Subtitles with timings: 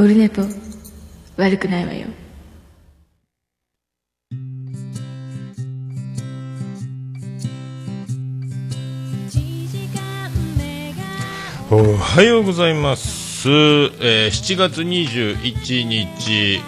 [0.00, 0.40] オルネポ
[1.36, 2.06] 悪くないわよ。
[11.70, 16.60] おはようございます、えー7月21日、え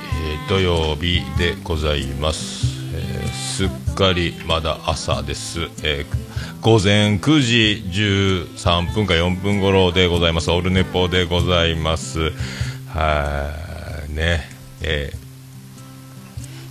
[0.47, 10.49] ー土曜日でございます、えーすっかりまだ朝です、えー午前9時13分か4分頃でございます。
[10.53, 12.31] オルネポでございます。
[12.95, 13.51] は
[14.09, 14.43] いね
[14.83, 15.23] えー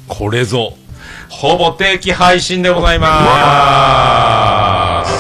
[0.08, 0.74] これぞ
[1.30, 5.12] ほぼ定期配信でございます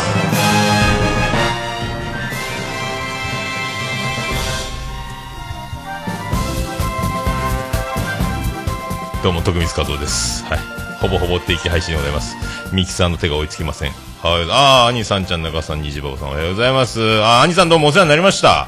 [9.23, 10.43] どうも徳光和夫です。
[10.45, 10.59] はい。
[10.99, 12.35] ほぼほぼ定期配信でございます。
[12.73, 13.91] ミキさんの手が追いつきません。
[13.91, 14.47] はい。
[14.49, 17.21] あー、兄さんちゃん、中さん、虹ばばさん、おはようございます。
[17.21, 18.67] あ、兄さんどうもお世話になりました。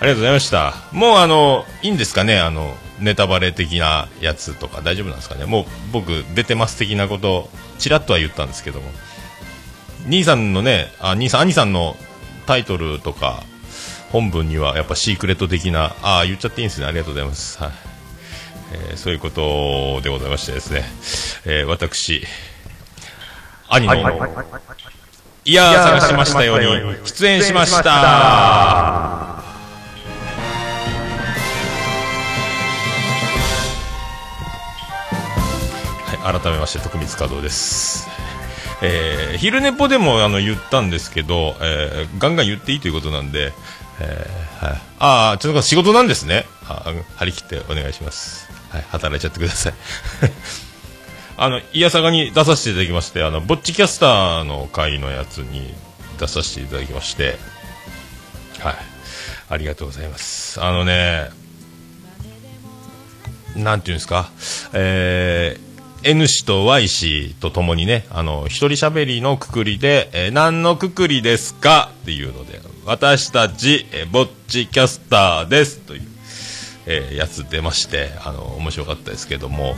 [0.00, 0.74] ありがとうございました。
[0.92, 2.40] もうあの、いいんですかね？
[2.40, 5.44] あの、ネタバレ的なやつとか大丈夫なんですかね？
[5.44, 8.90] もう僕出てます的なこと、ちらっとは言ったんですけども。
[10.06, 11.96] 兄さんのね、あ、兄さん、兄さんの
[12.46, 13.42] タイトルとか、
[14.10, 16.86] 本文にはやっぱシークレット的な、ああ、言っちゃっていいんですね。
[16.86, 17.62] ありがとうございます。
[17.62, 17.72] はい。
[18.72, 20.84] えーそういうことでございましてですね、
[21.44, 22.24] えー私、
[23.68, 23.94] 兄の、
[25.44, 29.29] いやー探しましたように、出演しました
[36.22, 38.08] 改めまして、徳光和夫です。
[38.82, 43.52] えー昼寝ぽでもあの言ったんですけど、えーガンガン言っていいということなんで、
[44.00, 46.46] えーはい、ああ、ちょっと仕事なんですね。
[46.68, 48.50] あ張り切ってお願いします。
[48.70, 49.74] はい、働いちゃってください。
[51.36, 55.74] あの、いやさがに出させていただきまして、あの、ぼっちキャスターの会のやつに
[56.18, 57.38] 出させていただきまして、
[58.58, 58.76] はい、
[59.48, 60.62] ありがとうございます。
[60.62, 61.30] あのね、
[63.56, 64.30] なんていうんですか、
[64.74, 65.69] えー
[66.02, 71.90] N 氏と Y 氏とともにね、あの、一人喋りのくくりで、えー何のくくりですか？
[72.02, 76.02] っていうので、私たち、えーぼっちキャスターですという、
[76.86, 79.76] えーやつ出まして、あの、面白かったですけども、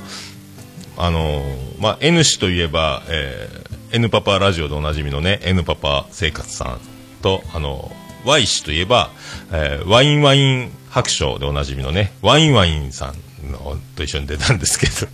[0.97, 1.43] あの
[1.79, 6.81] まあ、N 氏といえば、えー N パパラジオでおなじみのね、N パパ生活さん
[7.21, 7.91] と、あの
[8.25, 9.11] Y 氏といえば、
[9.51, 13.15] えーワインワイン白書でおなじみのね、ワインワインさん
[13.97, 15.09] と一緒に出たんですけど。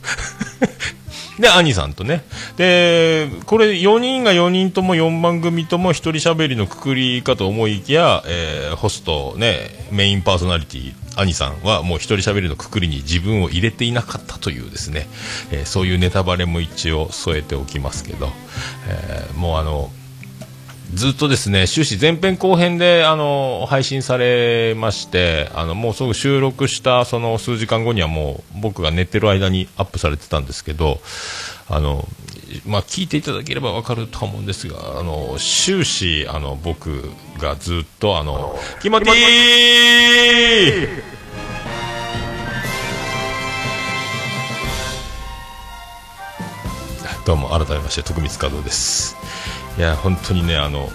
[1.38, 2.25] で、兄さんとね。
[2.56, 15.09] で、これ4人が4人とも4番組とも一人喋りのくくりかと思いきや、えーホストね、メインパーソナリティ、兄さんはもう一人喋りのくくりに自分を入れていなかったというですね、
[15.50, 18.28] えーそういうネタバレも一応添えておきますけど、
[18.88, 19.91] えーもうあの、
[20.94, 31.00] ずっとですね、終始前編後編で、あの、配信されまして、あの、もうすぐ収録したその数時間後にはもう僕が寝てる間にアップされてたんですけど、
[31.69, 32.09] あの、
[32.66, 39.15] まあ、聞いていただければわかると思うんですが、あの、終始、あの、僕がずっと、あの、気持ちいい！
[47.27, 49.15] どうも改めまして徳光和夫です。
[49.78, 50.91] いや本当にねあの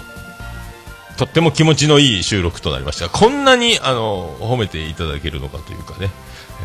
[1.16, 3.08] とっても気持ちのいい収録となりました。
[3.08, 6.10] こんなにあの褒めていただけるのかというかね、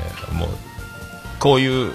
[0.05, 0.49] えーもう
[1.39, 1.93] こういう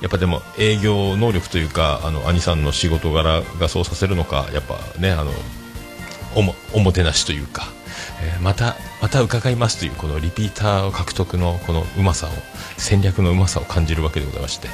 [0.00, 5.32] やっぱでも営業能力というかあの兄さんの仕事柄がそうさせるのかやっぱねあの
[6.36, 7.66] おもおもてなしというか、
[8.26, 12.30] えーまたまた伺いますというこのリピーター獲得のこのうまさを
[12.76, 14.68] 戦略のうまさを感じるわけでございまして、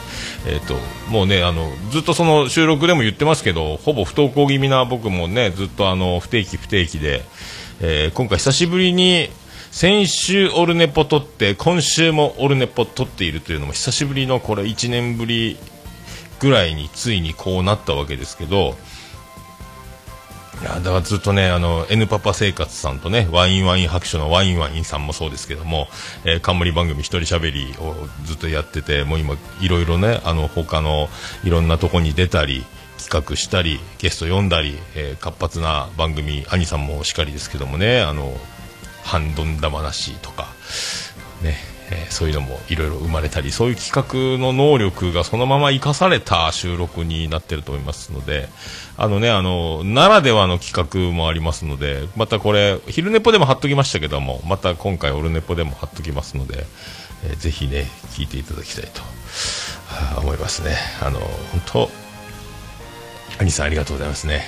[0.46, 0.74] えー、と
[1.10, 7.22] もうねあのずっとその収録でも言ってますけどほぼ不登校気味な僕もねずっとあの不定期不定期で、
[7.80, 9.28] えー今回久しぶりに
[9.70, 15.56] 先週オルネポ撮って今週もオルネポ撮っているというのも久しぶりのこれ1年ぶり
[16.40, 18.74] ぐらいについにこうなったわけですけど
[20.62, 25.88] いやだからずっとね、あの、N パパ生活さんとね、ワインワイン白書のワインワインさんもそうですけども、
[26.24, 31.08] えー冠番組一人喋りをずっとやってて、もう今、いろいろね、あの、他の
[31.42, 32.64] いろんなとこに出たり、
[32.98, 38.32] 企画したり、ゲスト呼んだり、えー活発な番組、兄さんもしかりですけどもね、あの、
[39.02, 40.46] ハンドンダ話とか、
[41.42, 41.56] ね、
[41.92, 48.48] えーそういうのもいろいろ生まれたりそういう企画の能力がそのまま生かされた収録になってると思いますので
[48.96, 56.66] あのねあのならではの企画もありますのでまたこれ昼寝ぽでも貼っときましたけどもまた今回オルネポでも貼っときますので、
[57.24, 59.00] えーぜひね聞いていただきたいと
[60.20, 60.76] 思いますね。
[61.00, 61.90] あの本当
[63.38, 64.44] 兄さんありがとうございますね、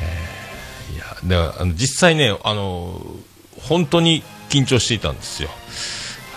[0.00, 3.00] えーいやであの実際ねあの
[3.60, 5.50] 本当に緊張していたんですよ。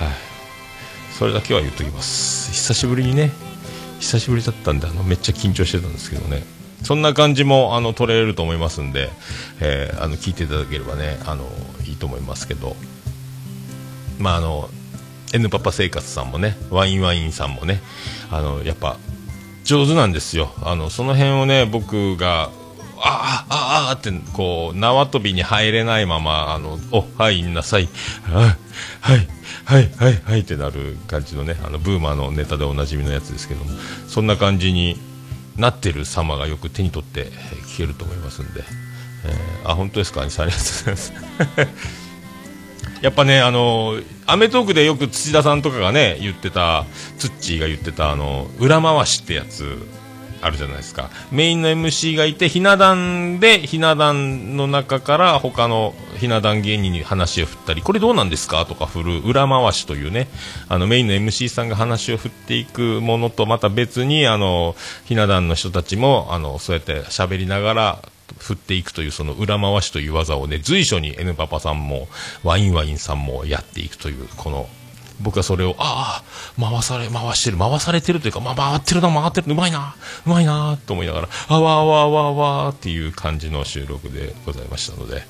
[0.06, 0.14] はい。
[1.18, 2.52] それだけは言っときます。
[2.52, 3.32] 久しぶりにね
[4.00, 6.44] 久しぶりだったんであのめっちゃ緊張してたんですけどね。
[6.84, 9.10] そんな感じもあの取れると思いますんで、
[9.60, 11.46] えー、あの聞いていただければねあの
[11.86, 12.76] いいと思いますけど。
[14.20, 14.70] まああの
[15.34, 17.82] N パパ生活さんもねワインワインさんもね
[18.30, 18.98] あのやっぱ
[19.64, 20.52] 上手なんですよ。
[20.62, 22.50] あのその辺をね僕が
[23.04, 27.90] ああああってこう縄跳びに入れないままあのおはいんなさい。
[28.24, 28.56] は
[29.16, 29.41] い。
[29.72, 33.72] はいはいはいってなる感じのねあのブーマーのネタでおなじみのやつですけども
[34.08, 34.98] そんな感じに
[35.56, 37.28] なってる様がよく手に取って
[37.76, 38.64] 聞けると思いますんで、
[39.26, 40.22] えー、あ本当ですか？
[40.22, 41.14] ありがとうございます。
[43.02, 46.86] やっぱね、あのアメトークでよく土田さんとかがね、言ってた、
[47.18, 49.78] ツッチーが言ってた、あの、裏回しってやつ、
[50.42, 51.10] あるじゃないですか。
[51.32, 58.66] メインの MC がいて、ひな壇で、ひな壇の中から他のひな壇芸人に話を振ったり、これどうなんですか？
[58.66, 60.28] とか振る裏回しというね、
[60.68, 68.00] あのメインの MC さんが話を振っていくものとまた別に、あの、ひな壇の人たちも、あの、そうやって喋りながら、
[68.40, 72.08] 振っていくというその裏回しという技をね随所に N パパさんも
[72.44, 74.70] ワインワインさんもやっていくというこの
[75.22, 79.96] 僕はそれを、ああ、回され、回してる、回されてるというか、まあ、回ってるな、回ってる、うまいな、
[80.26, 82.34] うまいな、と思いながら、あわあわあわあ
[82.66, 85.24] わっていう感じの収録でございましたので、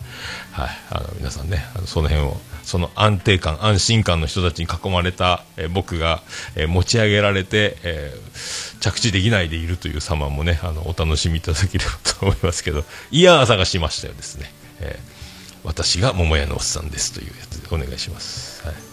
[0.52, 6.22] はい、あの、皆さんね、その辺を、その安定感、安心感の人たちに囲まれた、え僕が、
[6.56, 14.52] え持ち上げられて、えー、着地できないでいるという様もね、あの、お楽しみいただければと思いますけど、いやー探しましたよですね。
[14.80, 18.66] えー、私が桃屋のおっさんですというやつでお願いします。
[18.66, 18.91] はい。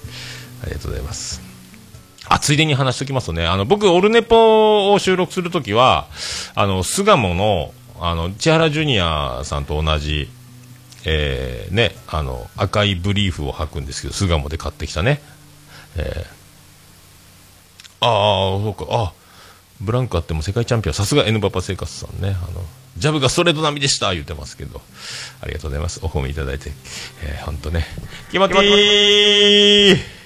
[0.63, 1.41] ありがとうございます。
[2.29, 6.09] あ、ついでに話しておきますとね、あの、僕、オルネポを収録するときは、
[6.55, 10.29] あの、巣鴨の、あの、千原ジュニアさんと同じ、
[11.05, 15.23] えー、ね、あの、赤いブリーフを履くんですけど、巣鴨で買ってきたね。
[15.97, 19.13] えー、ああ、そうか、あ、
[19.81, 22.63] ブランクあっても世界チャンピオン、さすが N パパ生活さんね、あの、
[22.99, 24.83] ジャブがストレート並みでした言ってますけど、
[25.41, 26.01] ありがとうございます。
[26.03, 26.73] お褒めいただいて、
[27.23, 27.87] えー、ほんとね、
[28.31, 30.18] 気持ちいい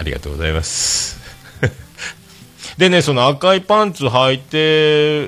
[0.00, 1.20] ありがとうございます。
[2.78, 4.38] でね、その赤いパンツ履い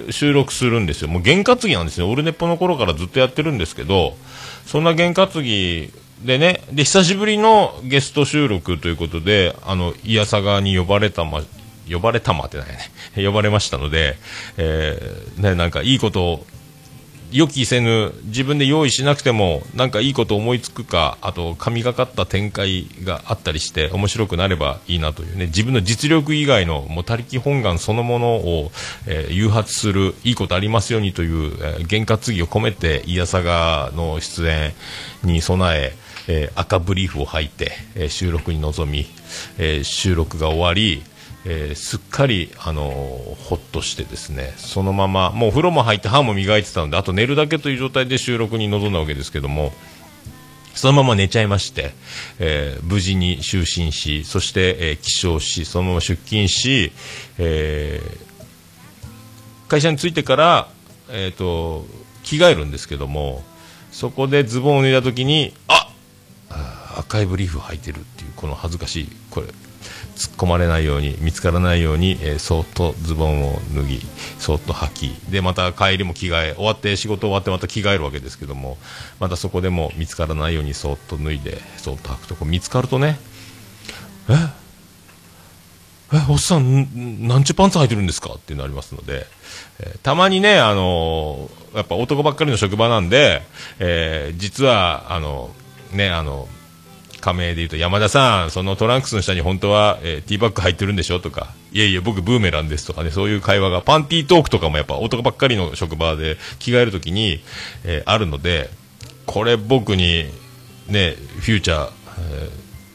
[0.06, 1.08] て収録するんですよ。
[1.08, 2.04] もう験担ぎなんですね。
[2.04, 4.16] オルネポの頃からずっとやってるんですけど、
[4.66, 5.92] そんな験担ぎ
[6.24, 11.42] でね、で、久しぶりのゲスト収録ということで、あの、いやさがに呼ばれたま、
[11.90, 12.78] 呼ばれたまってないね。
[13.22, 14.16] 呼ばれましたので、
[14.56, 16.46] えー、ね、なんかいいことを
[17.32, 28.70] 予期せぬ自分で用意しなくてもなんかいいこと思いつくかあと神がかった展開があったりして面白くなればいいなというね自分の実力以外のもう他力本願そのものを、
[29.06, 34.72] えー、誘発するいいことありますようにという、えー、験担ぎを込めていやさがの出演
[35.24, 39.06] に備ええー、赤ブリーフを履いて、えー、収録に臨み、
[39.58, 41.02] えー、収録が終わり、
[41.44, 49.72] えー、すっかり、あのー、ほっとしてですねそのままもう風呂も入って歯も磨いてたのであと寝るだけという状態で収録に臨んだわけですけども
[50.74, 51.92] そのまま寝ちゃいまして、
[52.38, 56.92] えー、無事に就寝しそして、え起床しそのまま出勤し、
[57.38, 58.00] え
[59.68, 60.68] 会社に着いてから、
[61.10, 61.86] えーと、
[62.22, 63.42] 着替えるんですけども
[63.90, 65.88] そこでズボンを脱いだ時にあ
[66.98, 69.46] 赤いブリーフ履いてるっていうこの恥ずかしいこれ
[70.22, 74.00] 突っ込まれないように見つからないように、えー、そっとズボンを脱ぎ
[74.38, 78.78] そっと履きでまた帰りも着替え終わって仕事終わってまた着替えるわけですけども
[79.18, 83.18] またそこでも見つからないようにそっと脱いでそっと履くとこ見つかるとね
[84.28, 84.34] え？
[86.14, 88.34] えおっさんなんちゅうパンツ履いてるんですか？
[88.34, 89.26] ってなりますので、
[89.80, 93.42] えー、たまにねあのー、やっぱ男ばっかりの職場なんで、
[93.80, 95.50] えー、実はあの
[95.92, 96.46] ねあの
[97.22, 107.40] 仮名で言うと山田さん、そのトランクスの下に本当は、えー、ティーバッグ入ってるんでしょとか、いえいえ、僕ブーメランですとかね、そういう会話が、パンティートークとかもやっぱ男ばっかりの職場で着替えるときに、
[107.84, 108.68] えー、あるので、
[109.24, 110.26] これ僕に、
[110.88, 112.50] ね、フューチャー、えー、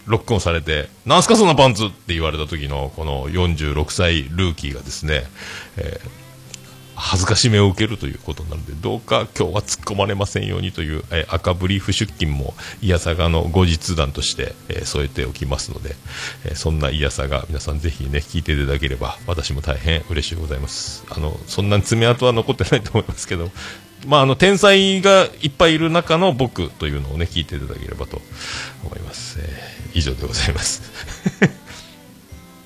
[0.06, 5.24] ロックオンされて、なんすかそんなパンツって言われた時の、この46歳ルーキーがですね、
[5.78, 6.27] えー
[7.00, 15.96] 恥ずかしめを受けるということなのでどうか今日は突っ込まれませんようにという、え赤ブリーフ出勤もいやさがの後日談として、え添えておきますので、
[16.46, 21.06] えそんないやさが皆さんぜひね聞いていただければ私も大変嬉しいございます。
[21.10, 23.52] あのそんな爪痕は残ってないと思いますけど
[24.06, 28.22] まあ、あの天才がいっぱいいる中の僕というのをね聞いていただければと
[28.86, 31.67] 思います、えー、以上でございます。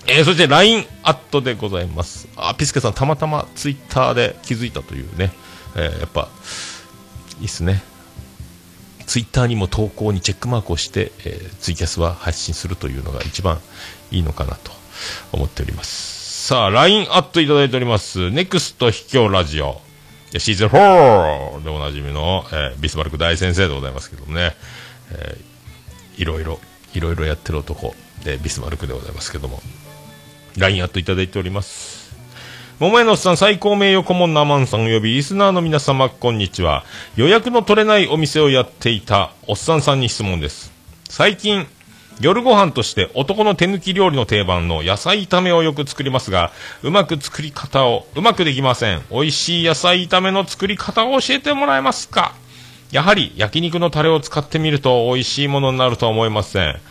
[0.07, 2.27] えー、そして LINE アットでございます。
[2.35, 5.31] あ、ピスケさんたまたまツイッターで気づいたというね、
[5.75, 6.29] えー、やっぱ、
[7.39, 7.83] いいっすね。
[9.05, 13.59] ツイッターにも投稿にチェックマークをして、えー、ツイキャスは発信するというのが一番
[14.11, 14.71] いいのかなと
[15.31, 16.47] 思っております。
[16.47, 18.31] さあ、LINE アットいただいております。
[18.31, 19.81] ネクスト秘境ラジオ。
[20.39, 24.55] シーズン4でおなじみの、えー、ビスマルク大先生でございますけどもね、
[25.11, 26.59] えー、いろいろ、
[26.93, 27.93] いろいろやってる男
[28.23, 29.61] でビスマルクでございますけども、
[30.57, 32.01] LINE アットいただいております。
[32.79, 36.83] 桃屋のおっさん最高名誉顧問のアマンさん及びリスナーの皆様こんにちは。
[37.15, 40.71] 予約の取れないお店をやっていたおっさんさんに質問です。
[41.07, 41.67] 最近
[42.19, 46.51] 夜ご飯として男の手抜き料理の定番の野菜炒めをよく作りますが
[46.83, 49.01] うまく作り方をうまくできません。
[49.11, 52.35] 美味しい野菜炒めの作り方を教えてもらえますか？
[52.91, 56.81] やはり焼肉のタレを使ってみると美味しいものになるとは思いません。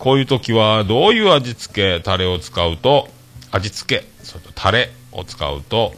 [0.00, 3.08] こういう時はどういう味付けタレを使うと
[3.52, 5.92] 味付けそれとタレを使うと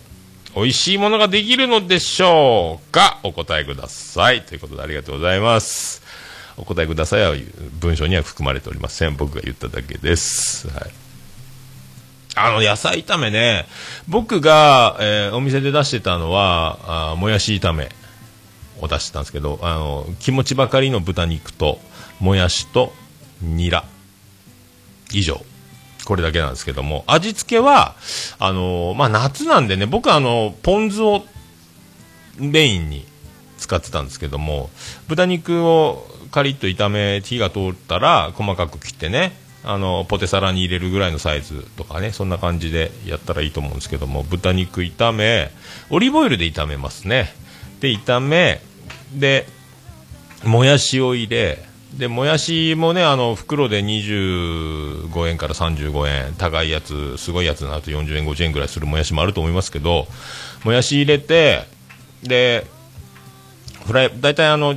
[0.56, 3.20] 美味しいものができるのでしょうか？
[3.22, 4.42] お答えください。
[4.42, 6.02] ということでありがとうございます。
[6.56, 7.34] お答えくださいは
[7.80, 9.16] 文章には含まれておりません。
[9.16, 10.90] 僕が言っただけです、はい、
[12.34, 13.66] あの野菜炒めね。
[14.08, 17.88] 僕が、えー、お店で出してたのはあもやし炒め
[18.80, 21.78] を出してたんですけどあの気持ちばかりの豚肉と
[22.18, 22.92] もやしと
[23.40, 23.84] ニラ。
[25.12, 25.44] 以上
[26.04, 27.94] これだけなんですけども、味付けは、
[28.38, 31.24] あのー、まあ、夏なんでね、僕はあの、ポン酢を
[32.38, 33.06] メインに
[33.58, 34.70] 使ってたんですけども、
[35.08, 45.52] 豚肉をカリッと炒め、火が通ったら、細かく切ってね、あの、ポテサラに入れるぐらいのサイズとかね、そんな感じでやったらいいと思うんですけども、豚肉炒め、
[45.90, 47.32] オリーブオイルで炒めますね。
[47.80, 48.60] で、炒め、
[49.14, 49.46] で、
[50.42, 51.62] もやしを入れ、
[51.98, 60.06] でもやしもねあの袋で25円から35円高いやつすごいやつになると40円50円ぐらいするもやしもあると思いますけど
[60.64, 61.66] もやし入れて
[62.22, 62.66] で
[63.84, 64.74] フライ大体あの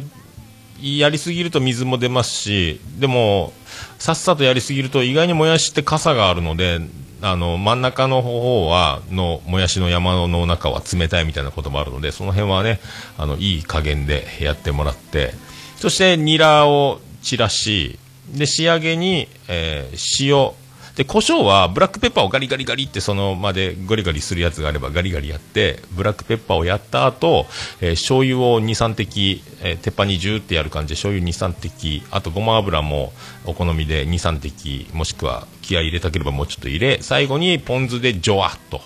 [0.81, 3.53] やりすぎると水も出ますしでも
[3.98, 6.79] さっさとやりすぎると意外にもやしって傘があるので
[7.22, 12.79] あの真ん中の方はのもやしの山の中は冷たいみたいなこともあるのでその辺はね
[13.17, 15.31] あのいい加減でやってもらって
[15.77, 17.98] そしてニラを散らし、
[18.32, 20.53] で、仕上げに、えー、塩、
[20.96, 27.48] で、胡椒はブラックペッパーをガリガリガリってそのまでガリガリするやつがあればガリガリやって、ブラックペッパーをやった後、
[27.82, 33.12] えー、醤油を2、3滴、えー、鉄板にジューってやる感じで醤油2、3滴、あとごま油も
[33.46, 38.79] お好みで2、3滴、もしくは気合入れたければもうちょっと入れ、最後にポン酢でジョワッと。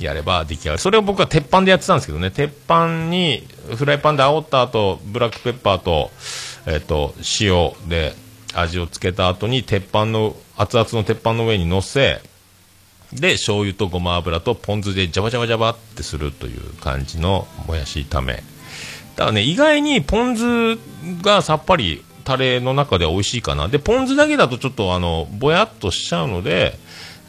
[0.00, 0.78] やれば出来上がる。
[0.78, 3.46] それを僕は鉄板でやってたんですけどね、鉄板に
[3.76, 6.10] フライパンで煽った後、ブラックペッパーと、
[6.66, 8.14] えっ、と、塩で
[8.54, 12.20] 味をつけた後に鉄板の、熱々の鉄板の上に乗せ、
[13.12, 18.42] で、醤油とごま油とポン酢でジャバジャバジャバってするという感じのもやし炒め。
[19.16, 20.78] だね、意外にポン酢
[21.22, 23.68] がさっぱりタレの中では美味しいかな。
[23.68, 26.78] で、ポン酢だけだとちょっとあの、ぼやっとしちゃうので、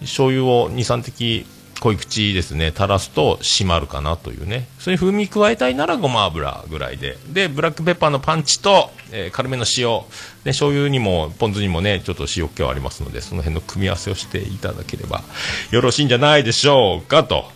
[0.01, 1.45] 醤油を2、3滴
[1.83, 2.71] 濃い口ですね。
[2.71, 4.69] 垂らすと締まるかなというね。
[4.79, 7.17] それに風味加えたいならごま油ぐらいで。
[7.27, 9.99] でブラックペッパーのパンチと、えー、軽めの塩。
[10.45, 15.23] で醤油にもポン酢にもねちょっと塩気はありますのでその辺の組み合わせをしていただければ
[15.71, 17.51] よろしいんじゃないでしょうかと。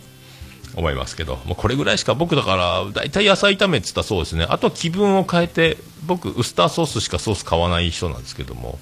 [0.76, 1.36] 思いますけど。
[1.44, 4.46] もうこれぐらいしか僕だから大体野菜炒めって言ったらそうですね。
[4.48, 8.78] あとは気分を変えて僕ウスターソースしかソース買わない人なんですけども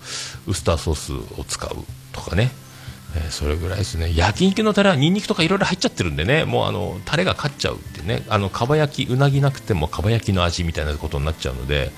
[0.46, 1.76] ウスターソースを使う
[2.12, 2.50] とかね。
[3.14, 4.12] えー、それぐらいですね。
[4.14, 6.44] 焼肉のタレはニンニクとかいろいろ入っちゃってるんでね。
[6.44, 8.22] もうあのタレが勝っちゃうってね。
[8.28, 11.92] あのかば焼きうなぎなくてもかば焼きの味みたいなことになっちゃうので。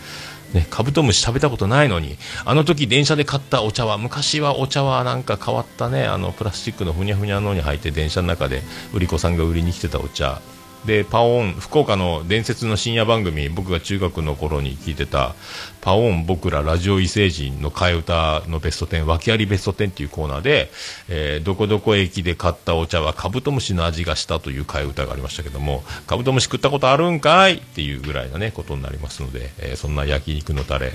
[0.54, 8.62] ね、カブトムシ食べたことないのに、あの時電車で買ったお茶は、昔はお茶はなんか変わったね、あのプラスチックのふにゃふにゃのに入って電車の中で
[8.94, 10.40] 売り子さんが売りに来てたお茶、
[10.84, 15.34] でパオン福岡の伝説の深夜番組僕が中学の頃に聞いてた
[15.88, 20.70] 「パオン僕らラジオ異星人」の替え歌のベスト10訳ありベスト10っていうコーナーで、
[21.08, 30.92] えー、どこどこ駅で買ったお茶はカブトムシの味がしたという替え歌がありましたけどもカブトムシ食ったことあるんかいっていうぐらいなねことになりますので、えー、そんな焼肉のタレ、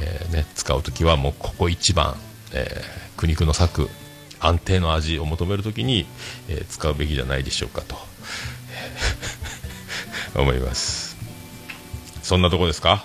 [0.00, 2.16] えー、ね、使う時はもうここ一番、
[2.52, 2.82] え
[3.16, 3.88] 苦肉の策
[4.40, 6.04] 安定の味を求めるときに、
[6.48, 7.96] え使うべきじゃないでしょうかと。
[10.34, 11.16] 思います
[12.24, 13.04] そんなとこですか、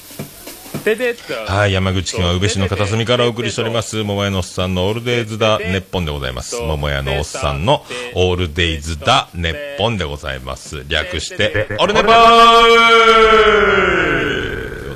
[1.47, 6.55] はい、山口県は宇部市の片隅からお送りしております、桃屋のおっさんのオールデイズだ、ネッポンでございます。
[6.59, 7.85] 桃屋のおっさんの
[8.15, 10.83] オールデイズだ、ネッポンでございます。
[10.87, 12.13] 略して、オルネポー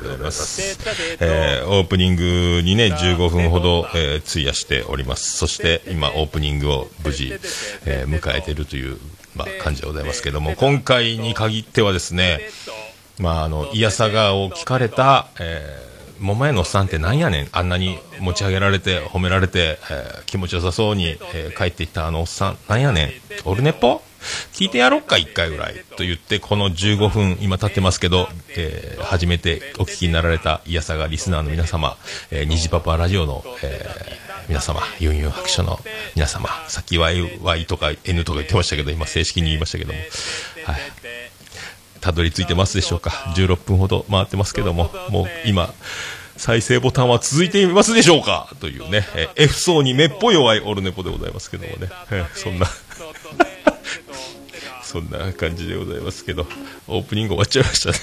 [0.02, 0.76] ございます。
[1.20, 5.36] えー、オープニングにね、15分ほど、えー、費やしております。
[5.36, 7.32] そして、今、オープニングを無事、
[7.84, 8.98] えー、迎えているという、
[9.36, 12.40] まあ、感じでございますけども、今回に限ってはですね、
[13.18, 17.48] まあ、あの、いやさがを聞かれた、えー、桃屋のおっさんってなんやねん。
[17.52, 23.10] あんなに持ち上げられて、褒められて、えー、気持ちよさそうに、えー、帰っていったあのおっさん、なんやねん。
[23.44, 24.02] オルネポ
[24.52, 25.74] 聞いてやろっか、一回ぐらい。
[25.96, 31.96] と言って、この15分、今経ってますけど、えー、初めてお聞きになられた、いやさがリスナーの皆様、
[32.30, 35.78] えー、虹パパラジオの、えー、皆様、ユンユン白書の
[36.14, 39.98] 皆様、さっき YY とか N とか言ってましたけど、今正式に言いましたけども、
[40.64, 40.76] はい。
[42.00, 43.10] たどり着いてますでしょうか。
[43.36, 45.72] 16分ほど回ってますけどももう今
[46.36, 48.54] 再生ボタンは続いていますでしょうか。
[48.60, 51.90] というね、え F 層にめっぽい弱いオルネポでございますけどもね、
[52.34, 52.66] そんな
[54.82, 56.46] そんな感じでございますけど
[56.86, 57.98] オープニング終わっちゃいましたね。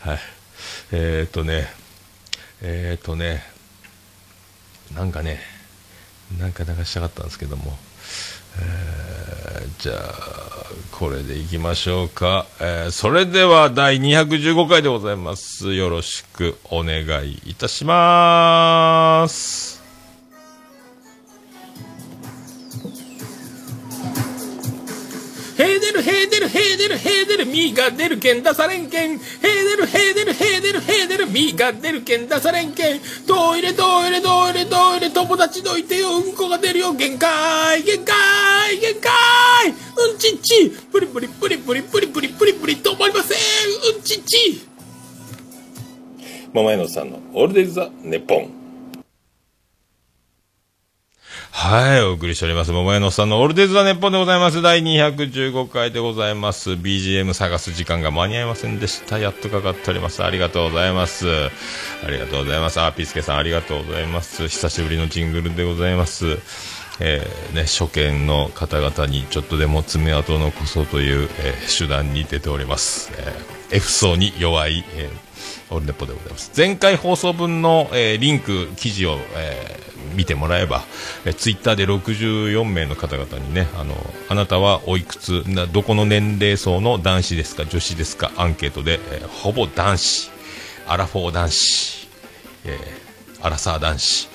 [0.12, 0.20] はい。
[0.92, 1.72] えー、とね
[2.62, 3.44] えー、っとね
[4.94, 5.42] なんかね
[6.38, 7.76] なんか流したかったんですけども。
[8.56, 10.53] えー、じゃあ、
[10.90, 12.46] これでいきましょうか。
[12.60, 15.74] えー、それでは第215回でございます。
[15.74, 19.73] よろしくお願いいたします。
[25.94, 29.12] るへーでるへーでるへーでるみーが出るけん出されんけん。
[29.12, 33.00] へーでるへーでるへーでるへーでるみーが出るけん出されんけん。
[33.26, 36.92] トイレトイレトイレトイレ友達どいてようんこが出るよ。
[36.92, 39.12] 限界限界限界。
[39.70, 40.70] うんちっち。
[40.92, 43.38] プリプリプリプリプリプリプリプリ止まりません。
[43.94, 44.66] うんちっち。
[46.52, 48.63] 桃屋のさんのオールデイズ・ザ・ネッポン。
[51.56, 52.72] はい、お送りしております。
[52.72, 54.60] 桃屋のさんのオールデイズ・ザ・ネッポンでございます。
[54.60, 56.70] 第215回でございます。
[56.72, 59.20] BGM 探す時間が間に合いませんでした。
[59.20, 60.24] やっとかかっております。
[60.24, 61.28] ありがとうございます。
[62.04, 62.80] ありがとうございます。
[62.80, 64.48] あピースケさんありがとうございます。
[64.48, 66.38] 久しぶりのジングルでございます。
[66.98, 73.12] えー、ね、初見の方々にちょっとでも爪痕を残そうという、えー、手段に出ております。
[73.16, 75.33] えー、F 層に弱い、えー、
[75.70, 76.52] オルネポでございます。
[76.56, 80.84] 前回放送分の、えー、リンク、記事を、えー見てもらえば、
[81.24, 83.94] えツイッターで64名の方々にねあの
[84.28, 90.30] あなたはおいくつなどこの年齢層の男子ですか女子ですかアンケートで、えー、ほぼ男子
[90.86, 92.08] アラフォー男子、
[92.64, 94.28] えー、アラサー男子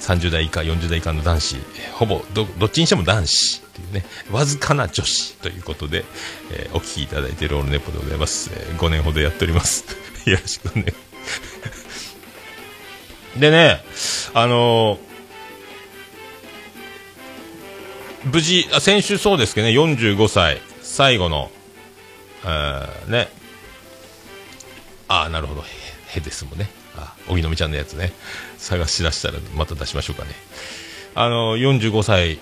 [0.00, 1.56] 30代以下40代以下の男子
[1.92, 6.04] ほぼどどっちにしても男子というねわずかな女子ということで、
[6.52, 9.84] えー、お聞きいただいているオールネポでございます、えー、5年ほどやっております
[10.28, 10.92] よろしくね
[13.38, 13.84] でね
[14.34, 15.08] あのー
[18.24, 21.50] 無事、あ先週そうですけどね、45歳、最後の、
[23.06, 23.28] ね、
[25.06, 25.64] ああ、なるほど、
[26.08, 26.68] へですもんね。
[26.96, 28.12] あ、荻野目ちゃんのやつね。
[28.58, 30.32] 探し出したらまた出しましょうかね。
[31.14, 32.38] あの、45歳、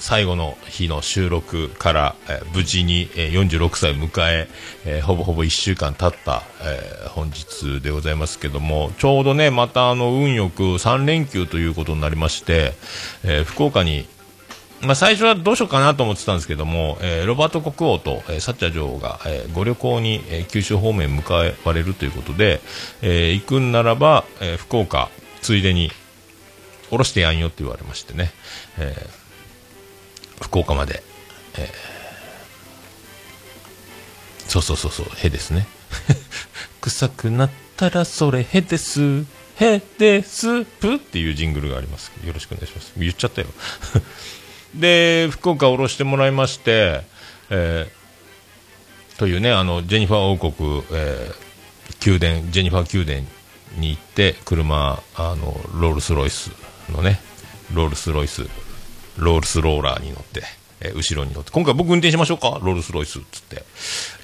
[0.00, 4.48] 最後の日の収録から、えー、無事に、えー、46歳を迎え
[4.86, 12.72] えー、ほぼほぼ1週間経った、え本日でございますけども、ちょうどね、またあの、運よく3連休ということになりまして、
[13.24, 14.08] え福岡に
[14.82, 22.60] まあ、最初はどうしようかなと思ってたんですけども、えー、ロバート国王と、えー、サッチャー女王が、えー、ご旅行に、えー、九州方面向かわれるということで、
[23.02, 25.10] えー、行くんならば、えー、福岡、
[25.42, 25.90] ついでに、
[26.90, 28.32] 降ろしてやんよって言われましてね、
[28.78, 29.19] えー、
[30.40, 31.02] 福岡まで、
[31.58, 35.66] えー、そうそうそうそう、へですね。
[36.80, 39.24] 臭くなったらそれへです。
[39.56, 42.10] へですぷっていうジングルがあります。
[42.24, 42.92] よろしくお願いします。
[42.96, 43.48] 言っちゃったよ。
[44.74, 47.02] で福岡を下ろしてもらいまして、
[47.50, 53.28] えー、というねあのジェニファー王国、えー、宮殿ジェニファー宮殿
[53.76, 56.50] に行って車あのロールス・ロイス
[56.90, 57.20] のね
[57.74, 58.46] ロールス・ロイス
[59.20, 60.42] ロールス・ローラーに乗って、
[60.80, 62.58] えー、後ろに乗って今回僕運転しましょうか？
[62.62, 63.64] ロールス・ロイスっつって。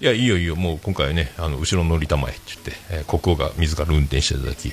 [0.00, 4.72] いやいいよいいよもう今回はねあの後ろ乗りたまえって言って、えー、国王が自ら運転していただき、え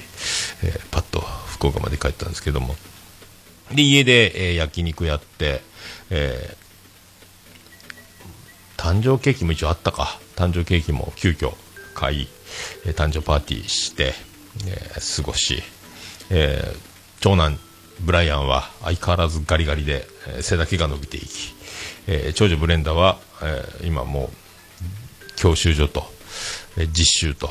[0.70, 2.76] ー、パッと福岡まで帰ったんですけども。
[3.74, 5.62] で、家で、えー、焼肉やって、
[6.10, 10.20] えー、誕生ケーキも一応あったか。
[10.36, 11.54] 誕生ケーキも急遽
[11.96, 12.28] 買い、
[12.86, 14.14] えー、誕生パーティーして、
[14.68, 15.64] えー、過ごし、
[16.30, 16.78] えー、
[17.20, 17.58] 長男、
[18.02, 21.54] ブライアンは相変わらずガリガリで、えー、背だけが伸びていき、
[22.08, 26.04] えー、長女ブレンダーは、えー、今もう教習所と、
[26.78, 27.50] えー、実習と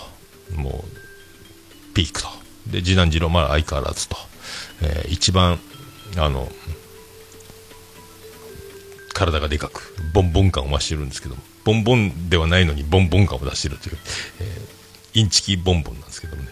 [0.56, 0.84] も
[1.90, 2.28] うピークと。
[2.66, 4.16] で、次男次郎まあ相変わらずと。
[4.82, 5.58] えー一番、
[6.16, 6.50] あの、
[9.12, 13.98] 体がでかく、ボンボン感を増してるんですけども、ボンボンではないのにボンボン感を出してるという、
[14.40, 14.72] えー
[15.14, 16.48] インチキボンボンなんですけどもね、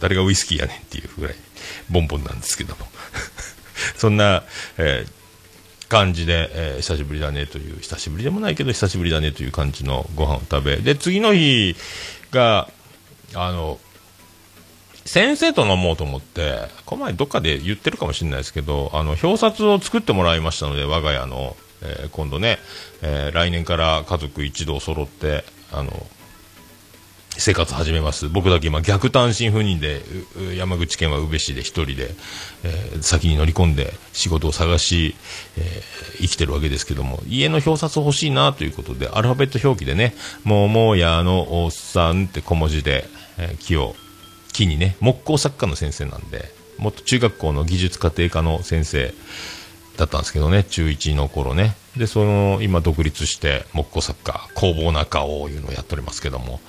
[0.00, 1.36] 誰がウイスキーやねんっていうぐらい、
[1.90, 2.86] ボンボンなんですけども。
[3.96, 4.42] そんな、
[4.78, 5.16] えー
[5.88, 11.76] 感じで、えー久しぶりだねという、久しぶりでもないけど、久しぶりだねという感じのご飯を食べ、で、次の日
[12.32, 12.68] が、
[13.34, 13.78] あの、
[15.04, 22.58] 先生と飲もうと思って、この前どっかで言ってるかもしれないですけど、あの、表札を作ってもらいましたので、我が家の、えー今度ね、
[23.02, 26.06] え来年から家族一同揃って、あの、
[27.38, 28.28] 生活始めます。
[28.28, 30.02] 僕だけ今逆単身赴任で、
[30.56, 32.10] 山口県は宇部市で一人で、
[32.64, 35.14] えー先に乗り込んで仕事を探し、
[35.58, 43.06] えー生きてるわけですけども、家の表札欲しいなということで、アルファベット表記でね、桃屋のおっさんって小文字で、
[43.38, 43.94] えー木を、
[44.52, 49.14] 木にね、木工作家の先生なんで、もっと中学校の技術家庭科の先生
[49.96, 51.76] だったんですけどね、中1の頃ね。
[51.96, 56.60] で、その、今独立して、木工作家、工房中尾いうのをやっておりますけども、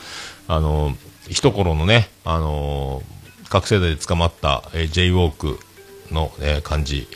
[0.48, 0.96] あの、
[1.30, 3.02] 一頃のね、あの、
[3.50, 5.60] 覚醒剤で捕まった、えー、J ウォーク
[6.12, 7.08] の、えー漢字、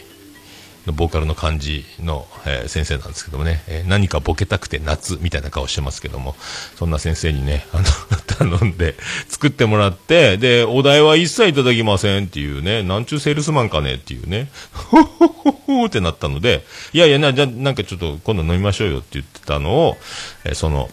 [0.88, 6.36] のボーカルの漢字の、えー先生なんですけどもね、えー何かボケたくて夏みたいな顔してますけども、
[6.76, 7.84] そんな先生にね、あの、
[8.60, 8.96] 頼んで
[9.28, 19.98] 作ってもらって、で、お題は一切いただきませんっていうね、なんちゅうセールスマンかねっていうね、ほほほほってなったので、いやいやな、じゃなんかちょっと今度飲みましょうよって言ってたのを、
[20.46, 20.89] えーその、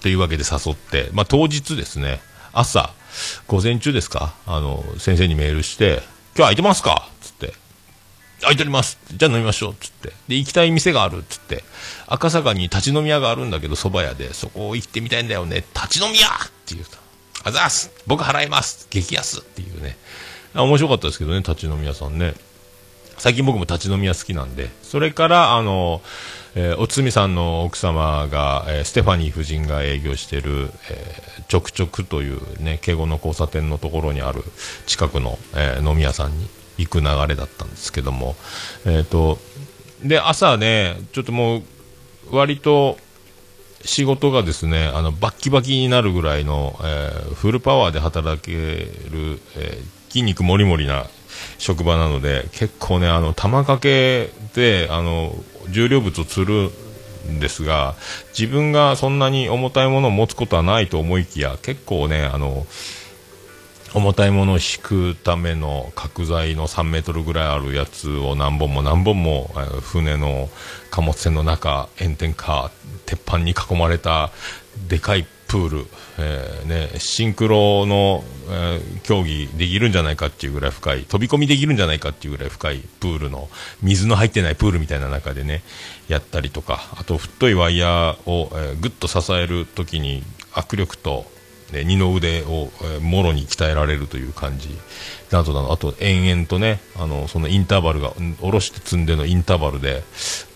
[0.00, 2.20] というわけで誘って、まあ、当日ですね、
[2.52, 2.92] 朝、
[3.46, 6.02] 午前中ですか、あの、先生にメールして、
[6.36, 7.08] 今日空いてますか？
[7.20, 7.52] つって、
[8.40, 8.98] 空いております。
[9.12, 9.74] じゃあ飲みましょう。
[9.74, 10.12] つって。
[10.28, 11.24] で、行きたい店がある。
[11.28, 11.64] つって。
[12.06, 15.64] 赤坂に立ち飲み屋があるんだけど、蕎麦屋で、そこ行ってみたいんだよね。
[15.74, 16.30] 立ち飲み屋っ
[16.64, 16.96] て言うと。
[17.44, 19.96] あざーす僕払います激安っていうね。
[20.54, 22.34] あ面白かったですけどね、立ち飲み屋さんね。
[23.16, 26.00] 最近僕も立ち飲み屋好きなんで、それから、あの、
[26.60, 34.42] えーおつみさんの奥様が、えーステファニー夫人が営業している、えーちょくちょくというね、敬語の交差点のところにある
[34.86, 38.34] 近くの、えー飲み屋さんに行く流れだったんですけども、
[38.84, 39.38] えっ、と、
[40.02, 41.62] で、朝ね、ちょっともう、
[42.32, 42.98] 割と、
[43.84, 51.04] 仕事がですね、あの、バッキバキになるぐらいの、えーフルパワーで働ける、えー筋肉もりもりな
[51.58, 55.36] 職場なので、結構ね、あの、玉掛けで、あの、
[55.70, 56.70] 重量物を釣る
[57.30, 57.94] んですが、
[58.38, 62.66] 自分がそんなに重たいものを持つことはないと思いきや、結構ね、あの、
[63.94, 69.50] 重たいものを引くための角材の3メートルぐらいあるやつを何本も何本も、
[69.80, 70.50] 船の
[70.90, 72.70] 貨物船の中炎天下
[73.06, 74.30] 鉄板に囲まれた
[74.88, 75.86] でかいプール、
[76.18, 83.48] えーね、シンクロの、えー競技できるんじゃないかっていうぐらい深い飛び込みできるんじゃないかっていうぐらい深いプールの
[83.82, 85.62] 水の入ってないプールみたいな中でね
[86.08, 91.24] やったりとかあと太いワイヤーを、えーぐっと支えるときに握力と
[91.72, 94.68] で二の腕を、えーもろに鍛えられるという感じ
[95.30, 100.02] などなどあと延々とねあのそのインターバルが下ろして積んでのインターバルで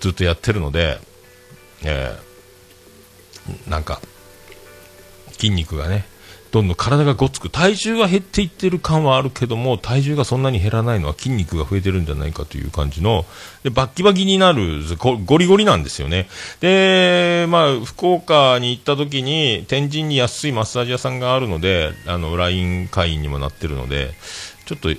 [0.01, 0.99] ずっとやってるので、
[1.85, 2.33] えー
[3.69, 4.01] なんか
[5.43, 6.05] 筋肉がね
[6.53, 7.49] どんどん体がごつく。
[7.49, 13.25] 体重が減っていってる感はあるけども体重がそんなに減らないのは筋肉が増えてるんじゃないかという感じの
[13.63, 16.29] でバッキバキになるゴゴリゴリなんですよね。
[16.61, 24.11] で、まあ、福岡に行った時に天神に安いマッサージ屋さんがあるのであの LINE 会員にもなってるので
[24.67, 24.91] ちょっと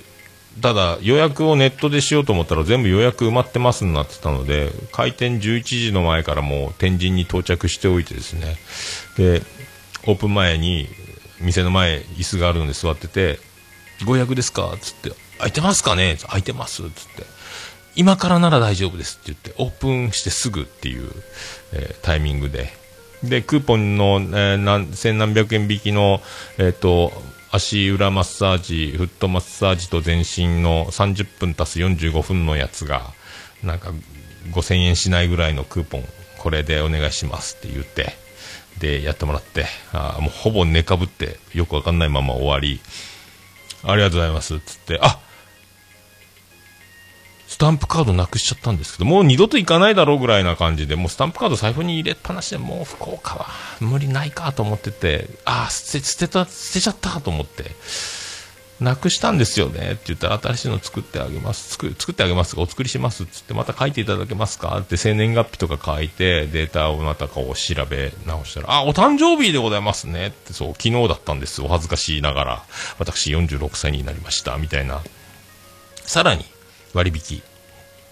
[0.60, 8.56] ただ予約をネットでしようと思ったら全部予約埋まってますになってたので開店11時の前からもう天神に到着しておいてですね。
[9.16, 9.42] で
[10.06, 10.88] オープン前に
[11.40, 13.38] 店の前椅子があるので座ってて
[14.04, 14.72] ご予約ですか？
[14.74, 17.24] っつって空いてますかね空いてますっつって
[17.96, 21.10] 今からなら大丈夫ですって言ってオープンしてすぐっていう、
[21.72, 22.72] えータイミングで。
[23.22, 26.20] でクーポンの、えーなん千何百円引きの、
[26.58, 27.12] えー、と
[27.52, 33.02] 足裏マッサージフットマッサージと全身の30分足す45分のやつが
[33.62, 33.92] なんか
[34.50, 36.04] 5000円しないぐらいのクーポン
[36.38, 38.12] これでお願いしますって言って
[38.78, 42.80] でやってもらってああもうほぼ寝かぶってよくわかんないまま終わり
[43.82, 45.20] ありがとうございますつってあ
[47.54, 53.46] スタンプカードなくしちゃったんですけど、もう二度と行かないだろうぐらいな感じで、もうスタンプカード財布に入れっぱなしで、もう福岡は
[53.78, 57.70] 無理ないかと思ってて、ああ、捨て、捨てた、捨てちゃったと思って。
[58.80, 61.70] なくしたんですよねって言ったら新しいの作ってあげます。
[61.70, 64.76] 作作ってあげますお作りしますって言ってまた書いていただけますか？
[64.78, 70.28] って生年月日とか書いてデータをまたこう調べ直したらあお誕生日でございますね。
[70.28, 71.62] ってそう昨日だったんです。
[71.62, 72.62] お恥ずかしいながら
[72.98, 74.56] 私46歳になりました。
[74.58, 75.02] みたいな。
[76.02, 76.44] さらに
[76.92, 77.42] 割引。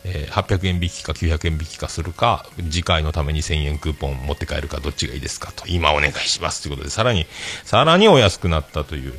[0.04, 7.26] えー800円引きか900円引きかするか、次回のために1000円クーポン持って帰るかどっちがいいですかと、今お願いしますということで、さらに、
[7.64, 9.14] さらにお安くなったという、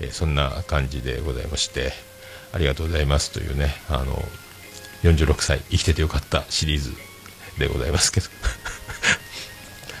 [0.00, 1.92] えーそんな感じでございまして、
[2.52, 4.22] ありがとうございますというね、あの、
[5.02, 6.92] 46歳生きててよかったシリーズ
[7.58, 8.26] でございますけど。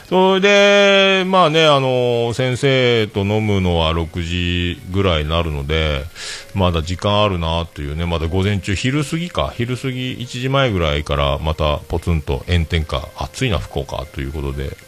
[0.08, 6.02] それで、まあね、あの、先生と飲むのは6時ぐらいになるので、
[6.54, 14.78] まだ時間あるなというね、まだ午前中、昼過ぎか、昼過ぎ1時前ぐらいからまたポツンと炎天下、暑いな、福岡ということで、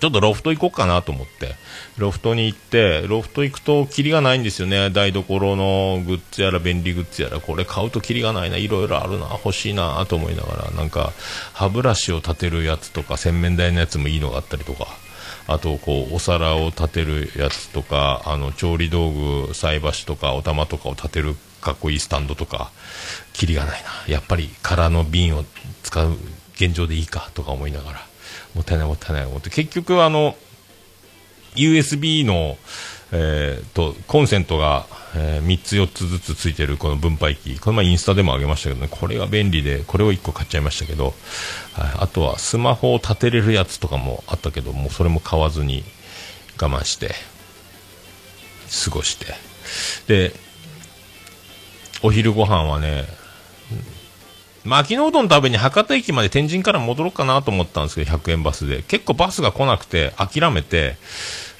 [0.00, 1.54] ちょっとロフト行こうかなと思って、
[1.96, 4.90] ロフトに行って、ロフト行くとキリがないんですよね。
[4.90, 11.12] 台所のグッズやら便利グッズやら、これ買うとキリがないな、いろいろあるな、欲しいなと思いながら、なんか、
[11.52, 14.86] 歯ブラシを立てるやつとか、洗面台のやつもいいのがあったりとか、
[15.46, 22.70] あと、こう、お皿を立てるやつとか、あの、調理道具、菜箸とか、お玉とかを立てるかっこいいスタンドとか、
[23.32, 24.12] キリがないな。
[24.12, 25.44] やっぱり空の瓶を
[25.82, 26.16] 使う
[26.54, 28.07] 現状でいいかとか思いながら、
[28.54, 30.36] もったいないもったいない思って、結局あの、
[31.54, 32.56] USB の、
[33.12, 41.14] えーと、コンセントが、え3つ4つずつついてるこの分配器、この前インスタでも上げましたけどね、これが便利で、これを1個買っちゃいましたけど、はい、
[42.00, 45.84] あとはスマホを立てれるやつとかもあったけど、もうそれも買わずに
[46.60, 47.14] 我慢して、
[48.84, 49.34] 過ごして。
[50.06, 50.34] で、
[52.02, 53.06] お昼ご飯はね、
[54.68, 58.82] 巻きのうどん食べに博多駅まで天神から戻ろうかなと思ったんですけど、100円バスで。
[58.82, 60.96] 結構バスが来なくて諦めて、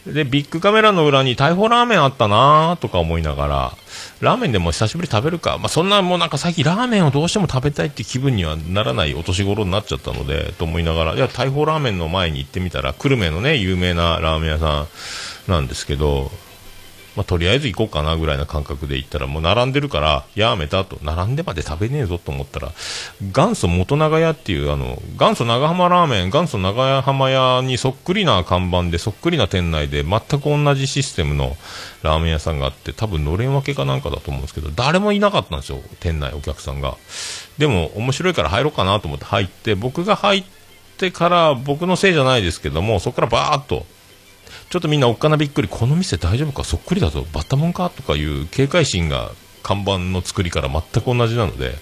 [0.06, 3.72] で、ビッグカメラの裏に大砲ラーメンあったなとか思いながら、
[4.20, 5.58] ラーメンでも久しぶり食べるか。
[5.58, 14.86] まあ、そんなもうなんか最近ラーメンをどうしても食べたいって気分にはならないお年頃になっちゃったので、と思いながら、いや、大砲ラーメンの前に行ってみたら、久留米のね、有名なラーメン屋さ
[15.48, 16.30] んなんですけど、
[17.18, 21.00] まあ、とりあえず行こうかなぐらいな感覚で行ったらもう並んでるからやめたと。
[21.02, 22.70] 並んでまで食べねえぞと思ったら
[23.20, 31.56] 元祖元長屋っていうあの元祖長浜ラーメン元祖長浜屋にそっくりな看板でそっくりな店内で全く同じシステムの
[32.04, 36.96] ラーメン屋さんがあって多分のれん分けかなんかだと思うんですけど誰もいなかったんですよ店内お客さんが。
[37.58, 40.44] でも面白いから入ろうかなと思って入って僕が入っ
[40.98, 43.86] てから僕のせいじゃないですけどもそこからバーッと
[44.70, 47.90] ちょっとみんなおっかなびっくり、この店大丈夫か、そっくりだぞ、バッタモンか？
[47.90, 51.74] とかいう警戒心が看板の作りから全く同じなので、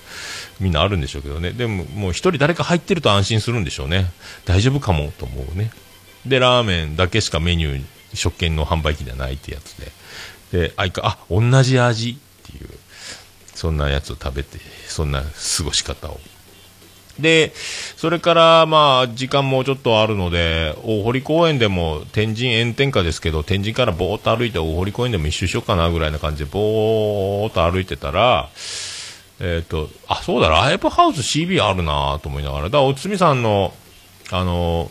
[0.61, 4.07] みんなあるんでしょうけどね、でももう一人誰か入ってると安心するんでしょうね、
[4.44, 5.70] 大丈夫かもと思うね。
[6.25, 9.92] で、ラーメンだけしかメニュー、食券の販売機ではないってやつで、
[10.68, 12.70] で、あいか、あ、同じ味っていう、
[13.55, 16.20] そんなやつを食べて、そんな過ごし方を。
[17.18, 17.52] で、
[17.96, 28.50] それから、まあ、時間もちょっとあるので、大堀公園でも、天神炎天下ですけど、天神からぼーっと歩いて大堀公園でも一周しようかなぐらいな感じで、ぼーっと歩いてたら、
[29.40, 33.74] えっ、と、あ、そうだ、ライブハウス CB あるなと思いながら、だから、おつみさんの、
[34.31, 34.90] あの、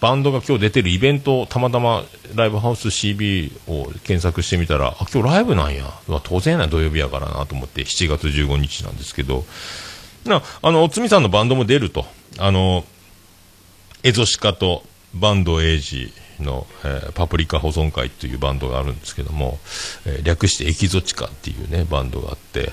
[0.00, 5.84] バンドが今日出てるイベント、たまたまライブハウス CB を検索してみたら、あ、今日ライブなんや。
[6.24, 9.46] 当然やな、土曜日やからなと思って、7月15日なんですけど、
[10.24, 12.06] な、あの、おつみさんのバンドも出ると。
[12.38, 12.84] あの、
[14.02, 14.82] エゾシカと
[15.14, 19.58] バンドエイジの、えーパプリカ保存会というバンドがあるんですけども、
[20.06, 22.72] えー略してエキゾチカっていうね、バンドがあって、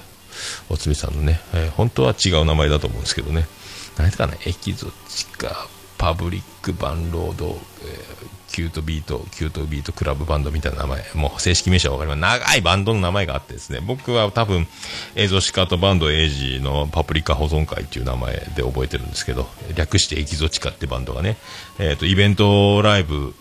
[0.70, 3.46] おつみさんのね、えー本当は違う名前だと思うんですけどね、
[3.98, 8.00] 何ですかね、エキゾチカ、パブリックバンロード、え
[8.52, 12.40] キュートビート、キュートビートクラブバンドみたいな名前、もう正式名称はわかります。
[12.40, 14.68] 長いバンドの名前があってですね、僕は多分、
[15.16, 21.38] エゾシカとバンドエイジのパプリカ保存会っていう名前で覚えてるんですけど、略してエキゾチカってバンドがね、
[21.80, 23.34] えっ、と、イベントライブ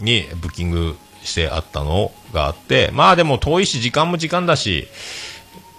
[0.00, 4.88] にブッキングしてあったのがあって、まあでも遠いし、時間も時間だし、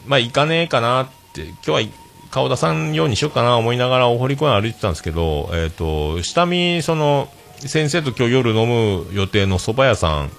[0.05, 1.89] まあ行かねえかなって、今日は
[2.31, 7.29] 顔出さんようにしようかな思いながら大堀公園歩いてたんですけど、えっ、と、下見、その、
[7.67, 10.31] 先生と今日夜飲む予定の蕎麦屋さん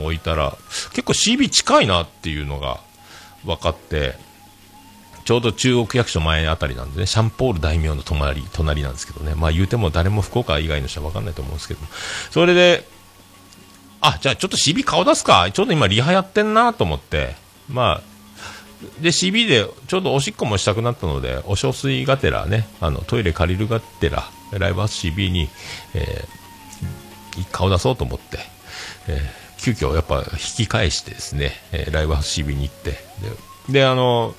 [0.00, 0.56] を置いたら、
[0.92, 2.80] 結構 CB 近いなっていうのが
[3.44, 4.14] 分かって、
[5.24, 11.80] ちょうど中央区役所前あたりなんでね、シャンポール大名の隣、隣なんですけどね、まあ言うても誰も福岡以外の人は分かんないと思うんですけど、
[12.30, 12.86] それで、
[14.00, 17.34] あ、じゃあちょっと CB 顔出すか、ちょうど今リハやってんなと思って、
[17.70, 18.14] まあ、
[19.00, 25.48] で CB でちょうどおしっこもしたくなったのでお小水がてらねあのトイレ借りるがてらライブハウス CB に、
[25.94, 26.43] えー
[27.50, 28.38] 顔出そうと思って、
[29.08, 32.98] えー急遽やっぱ引き返してですね、えーライブハウス CB に行って、で、
[33.80, 34.34] であの、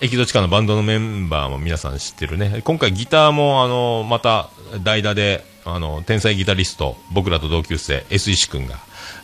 [0.00, 4.50] エキゾチカのバンドのメンバーも皆さん知ってるね、今回ギターもあの、また
[4.84, 8.78] 代打で、あの、天才ギタリスト、僕らと同級生、S 石君が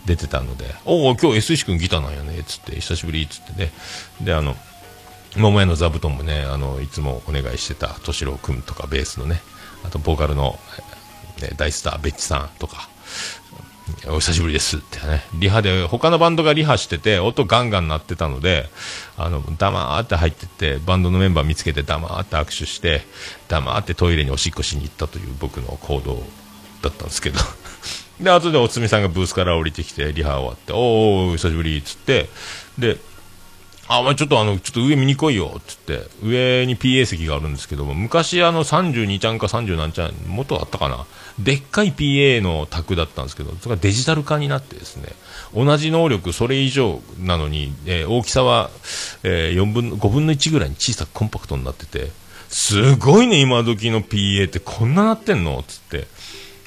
[0.06, 3.72] 出てたので、おお、今日 S 石君ギターなんやね、つって、久しぶり、つってね、
[4.20, 4.56] で、あの、
[5.36, 9.40] 桃屋の座布団もね、あの、いつもお願いしてた、敏郎君とか、ベースのね、
[9.84, 10.58] あと、ボーカルの、
[11.40, 12.88] ね、大スター、ベッチさんとか、
[14.08, 18.68] お久しぶりですってね、リハで、他のバンドがリハしてて、音ガンガン鳴ってたので、
[19.16, 23.02] あの、黙って入ってって、バンドのメンバー見つけて黙って握手して、
[23.48, 26.22] 黙ってトイレにおしっこしに行ったという僕の行動
[26.82, 27.40] だったんですけど。
[28.20, 32.30] で、後でおつみさんがブースから降りてきて、リハ終わって、おーお、久しぶりっつって、
[32.78, 32.98] で、
[33.86, 41.04] あ、お前ちょっとあの、ちょっと上見に来いよ、つって、上に PA 席があるんですけども、昔あの32ちゃんか30何ちゃん、元あったかな、
[41.38, 45.08] でっかい PA の卓だったんですけど、それがデジタル化になってですね、
[45.54, 48.70] 同じ能力、それ以上なのに、えー大きさは、
[49.24, 52.10] えー4分、5分の1ぐらいに小さくコンパクトになってて、
[52.48, 56.06] すごいね、今時の PA ってこんななってんのつって。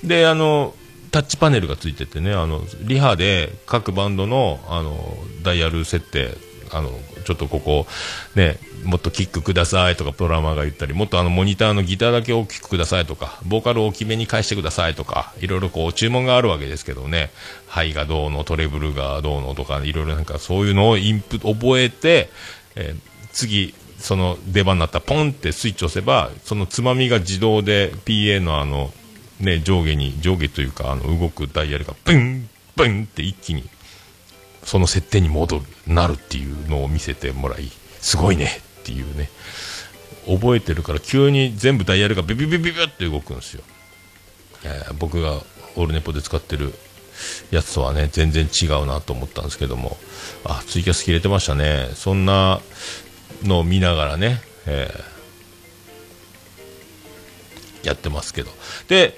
[0.04, 0.76] で、あの、
[1.12, 6.36] タッチパネルがついててね、あの、リハで各バンドの、あの、ダイヤル設定、
[6.72, 6.92] あの、
[7.26, 7.88] ちょっとここ、
[8.36, 17.32] ね、もっとキックくださいとか、プロラマーが言ったり、もっとあの、モニターのギターだけ大きくくださいとか、ボーカルを大きめに返してくださいとか、いろいろこう、注文があるわけですけどね、
[17.68, 22.30] ハイがどうの、トレブルがどうのとか、いろいろなんかそういうのをインプ覚えて、
[22.76, 28.92] えー次、その出番になったらポンってスイッチ押せば、そのつまみが自動で PA のあの、
[29.40, 33.64] ね、上下に、上下というか、あの、動くダイヤルがブン、ブンって一気に、
[34.68, 39.30] その設定に戻る、なるっていうのを見せてもらい、すごいねっていうね、
[40.28, 43.64] 覚えてるから急に全部ダイヤルがビビビビビって動くんですよ。
[44.66, 45.42] えー僕が
[45.78, 46.74] オールネポで使ってる
[47.50, 49.98] やつとはね、全然違うなと思ったんですけども、
[50.44, 51.90] あ、ツイキャス切れてましたね。
[51.96, 52.60] そんな
[53.44, 55.18] のを見ながらね、えー
[57.84, 58.52] やってますけど。
[58.90, 59.18] で、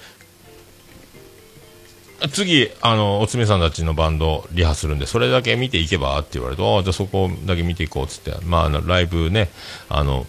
[2.27, 9.49] 次、あの、おつめさんたちのバンドリハするんで、それだけ見ていけばって言われて、ああ、じゃあそこだけ見ていこうっつって、まあ、あの、ライブね、
[9.87, 10.25] あの、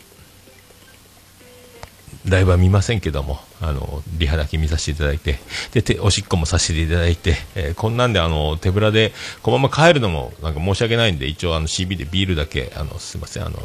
[2.29, 5.39] ライブは見ませんけども、あの、リハだけ見させていただいて、
[5.73, 13.59] で、ておしっこもさせていただいて、えーこんなんで、あの、手ぶらで、このまま帰るのも、なんか申し訳ないんで、一応、あの、CB でビールだけ、あの、すいません、あの、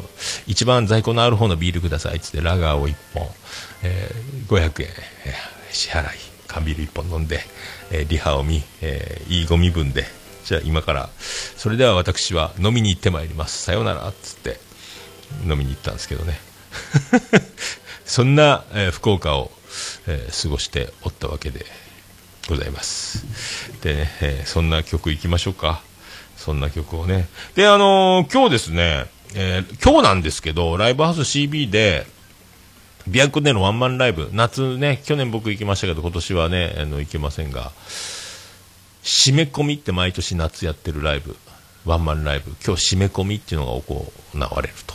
[0.46, 3.28] 一番在庫のある方のビールくださいっ、つって、ラガーを1本、
[3.82, 4.88] えー500円、
[5.26, 7.40] えー支払い、缶ビール1本飲んで、
[7.90, 10.04] えーリハを見、えーいいゴミ分で、
[10.44, 11.08] じゃあ今から、
[11.56, 13.62] それでは私は飲みに行ってまいります。
[13.62, 14.58] さようなら、つって、
[15.44, 16.38] 飲みに行ったんですけどね。
[18.04, 19.50] そんな、えー福岡を、
[20.06, 21.66] えー過ごしておったわけで
[22.48, 23.24] ございます。
[23.82, 25.80] でね、えーそんな曲いきましょうか。
[26.36, 27.28] そんな曲をね。
[27.54, 32.06] で、あのー今日ですね、えー今日なんですけど、ライブハウス CB で、
[33.08, 37.70] ビアンコでのワンマンライブ、夏ね、去年僕行きましたけど、今年はね、あの行けませんが、
[39.02, 41.36] 締め込みって毎年夏やってるライブ、
[41.84, 44.12] ワンマンライブ、今日締め込みっていうのが行
[44.54, 44.94] われると。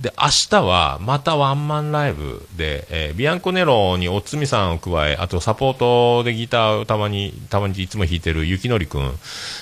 [0.00, 9.12] で、明日はまたワンマンライブで、えービアンコネロにおつみさんを加え、あとサポートでギターをたまに、たまにいつも弾いてるゆきのりくん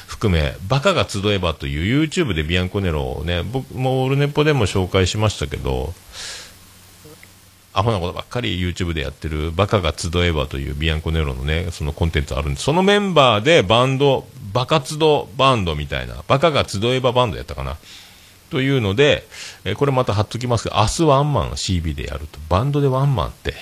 [0.06, 5.94] 含め、バカが集えばという YouTube でビアンコネロをね、僕もオールネポでも紹介しましたけど、
[7.76, 12.64] アホなことばっかり YouTube でやってるバカが集えばというビアンコネロのね、そのコンテンツあるんです。
[12.64, 14.96] そのメンバーでバンド、バカ集
[15.36, 17.76] バンドみたいな、バカが集えばバンドやったかな。
[18.50, 19.26] というので、
[19.64, 22.38] えこれまた貼っときますけど、明日ワンマン CB でやると。
[22.48, 23.54] バンドでワンマンって。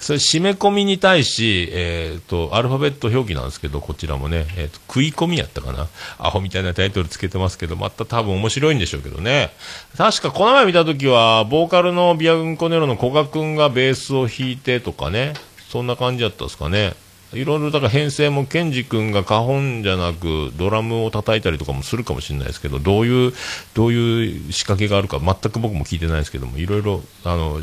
[0.00, 5.88] それ締め込みに対し、えっ、と、アルファベット表記なんですけど、こちらもね、えっ、と、食い込みやったかな。
[6.18, 9.50] アホみたいなタイトルつけてますけど、また多分面白いんでしょうけどね。
[9.98, 15.34] 確かこの前見たときは、ボーカルのビアグンコネロの古賀くんがベースを弾いてとかね、
[15.68, 16.94] そんな感じだったですかね。
[17.32, 23.32] いろいろだから編成もケンジ君がカホンじゃなくドラムを叩いたりとかもするかもしれないですけどどういう
[23.74, 27.60] どういう仕掛けがあるか全く僕も聞いてないですけどもいろいろあの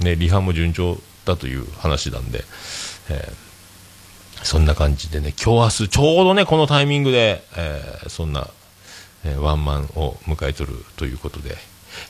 [0.00, 2.44] ねリハも順調だという話なんで、
[3.10, 3.50] えー
[4.42, 8.48] そんな感じでね今日明日ちょうどねこのタイミングで、えーそんな、
[9.22, 11.56] えーワンマンを迎えとるということで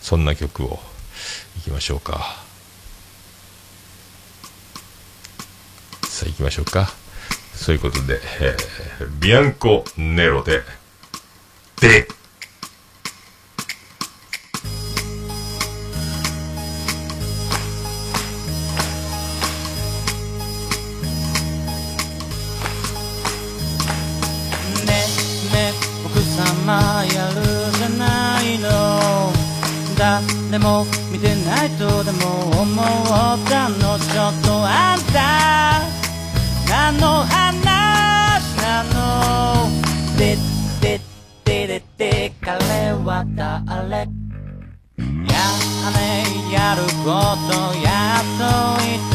[0.00, 0.78] そんな曲を
[1.58, 2.20] いきましょうか。
[6.08, 6.88] さあ行きましょうか。
[7.54, 10.62] そういうことで、えービアンコネロで、
[11.80, 12.06] で、
[30.00, 32.84] 誰も見てないとでも思っ
[33.44, 35.82] たのちょっとあんた。
[36.70, 39.68] 何の話なの。
[40.16, 40.38] で
[40.80, 40.98] で
[41.44, 42.56] ででで彼
[43.04, 43.44] は誰？
[43.98, 44.06] や
[44.96, 46.00] ね
[46.50, 47.52] やること
[47.84, 47.90] や
[48.20, 49.14] っといて。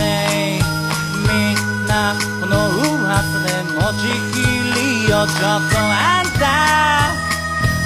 [1.25, 4.05] みんなこの噂で持ち
[4.35, 4.37] き
[4.77, 6.45] りよちょっとあんた。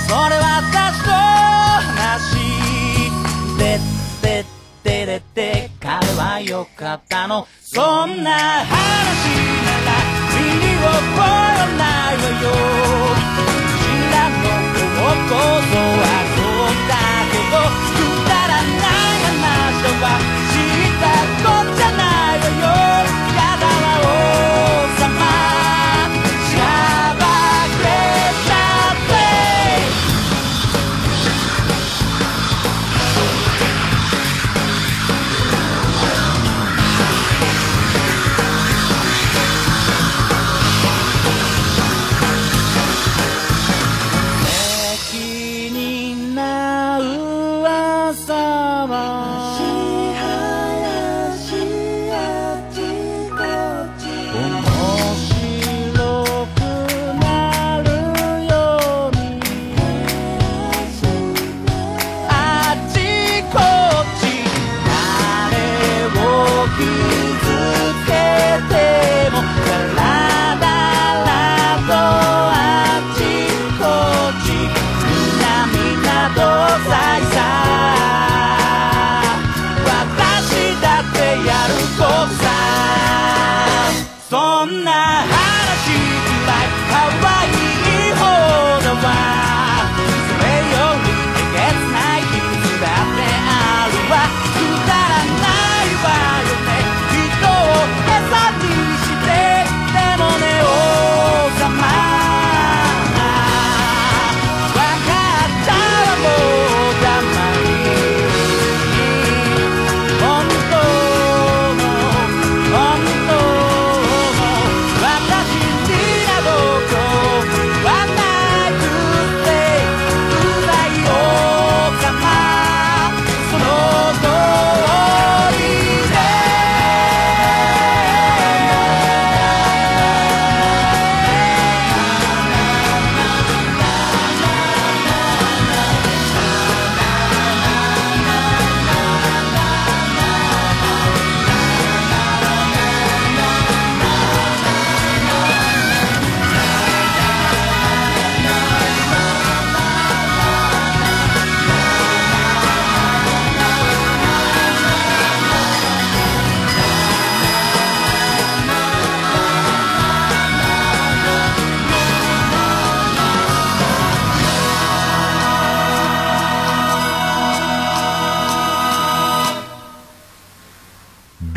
[0.06, 1.09] それ私の
[5.40, 7.48] って彼はよかったの。
[7.62, 8.70] そんな話
[9.66, 9.94] なら
[10.36, 13.39] 耳を越えないわよ。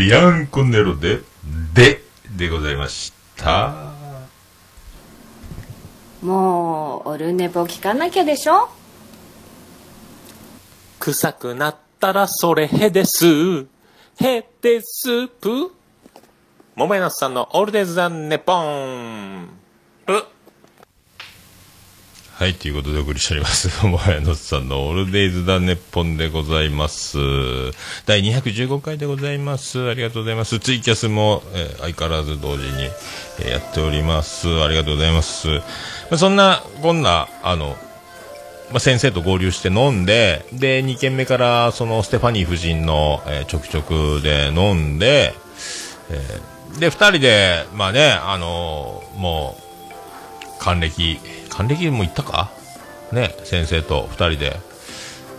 [0.02, 1.20] ビアンコネロで、
[1.74, 2.02] で、
[2.36, 3.92] でございました。
[6.20, 8.68] もうオルネポ聞かなきゃでしょ？
[10.98, 13.64] 臭くなったらそれへです。
[14.18, 15.72] へですぷ。
[16.74, 19.50] 桃屋のさんのオールデザ・ネポン。
[20.04, 20.26] ぷ。
[22.42, 23.70] はい、ということでお送りしております。
[23.86, 27.16] もやのさんのオールデイズ・だネッポンでございます。
[28.04, 29.88] 第215回でございます。
[29.88, 30.58] ありがとうございます。
[30.58, 32.90] ツイキャスも、えー相変わらず同時に、
[33.42, 34.48] えーやっております。
[34.60, 35.46] ありがとうございます。
[35.50, 35.62] ま
[36.10, 37.76] あ、そんな、こんな、あの、
[38.72, 45.32] まあ、先生と合流して飲んで、で、2軒目から、その、ステファニー夫人の、えーちょくちょくで飲んで、
[46.10, 49.62] えーで、二人で、まあね、あのもう、
[50.58, 51.20] 還暦、
[51.52, 52.50] 還暦も行ったか？
[53.12, 54.56] ね、先生と二人で。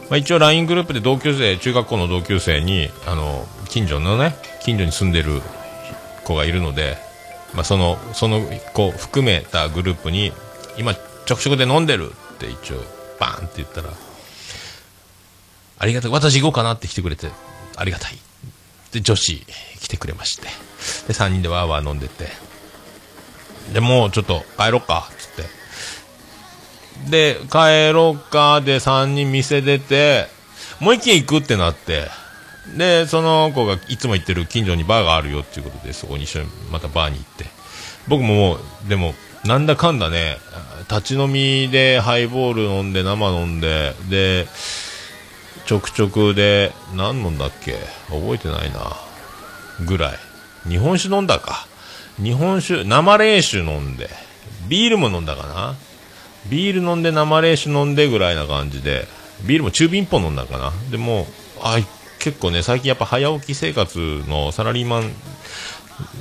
[0.10, 5.42] まあ、一応 LINE グループで同級生、中学校の同級生に、あの、近所のね、近所に住んでる
[6.24, 6.98] 子がいるので、
[7.54, 8.42] まあ、その、その
[8.74, 10.32] 子含めたグループに、
[10.78, 12.84] 今、ちょくちょくで飲んでるって一応、
[13.20, 13.90] バーンって言ったら、
[15.80, 17.30] ありがたい、私行こうかなって来てくれて、
[17.76, 18.18] ありがたい。
[18.92, 19.44] で、女子
[19.82, 20.44] 来てくれまして、
[21.08, 22.28] で、3人でわーわー飲んでて、
[23.74, 25.63] で、もうちょっと帰ろっかっ、つって。
[27.10, 30.28] で、帰ろうかで3人店出て、
[30.80, 32.08] もう一軒行くってなって、
[32.78, 37.46] で、その子がいつも行ってる近所にバーがあるよっていうことで、そこに一緒にまたバーに行って。
[38.08, 39.14] 僕ももう、でも、
[39.46, 40.38] なんだかんだね、
[40.90, 44.48] 立ち飲みでハイボール飲んで生飲んで、で、
[45.66, 47.74] ち直直で何飲んだっけ？
[48.10, 48.98] 覚えてないな。
[49.86, 50.20] ぐらい。
[50.68, 51.68] 日本酒飲んだか。
[52.22, 54.10] 日本酒生冷酒飲んで。
[54.68, 55.76] ビールも飲んだかな。
[56.50, 59.08] ビール飲んで生冷酒飲んでぐらいな感じで。
[59.46, 60.72] ビールも中瓶一本飲んだかな。
[60.90, 61.28] でも
[61.62, 61.78] あ
[62.20, 65.12] 結構ね最近やっぱ早起き生活のサラリーマン、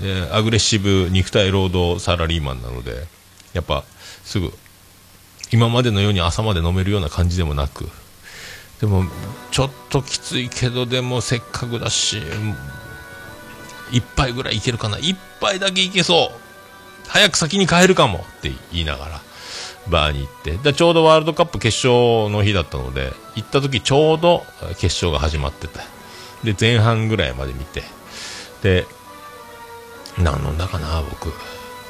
[0.02, 3.06] えーアグレッシブ肉体労働サラリーマンなので
[3.52, 3.84] やっぱ
[4.24, 4.52] すぐ
[5.52, 7.88] 今までのように朝まで飲めるような感じでもなく。
[8.80, 9.04] でも
[9.52, 12.20] ちょっときついけどでもせっかくだし
[13.92, 14.98] 一杯ぐらいいけるかな。
[14.98, 16.38] 一杯だけいけそう。
[17.08, 19.20] 早く先に帰るかもって言いながら。
[19.88, 20.56] バーに行って。
[20.56, 24.44] でちょうどワールドカップ決勝の日だったので行った時ちょうど
[24.78, 25.80] 決勝が始まってた
[26.44, 27.82] で前半ぐらいまで見て。
[28.62, 28.86] で
[30.18, 31.32] 何飲んだかな僕。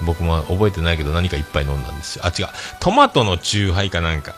[0.05, 2.25] 僕も覚えてないけど何か一杯飲んだんですよ。
[2.25, 2.47] あ違う。
[2.81, 4.35] トマトのチューハイかなんか。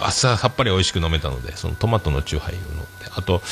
[0.00, 2.84] 朝さっぱり美味しく飲めたのでそのトマトのチューハイを飲んで。
[3.14, 3.42] あと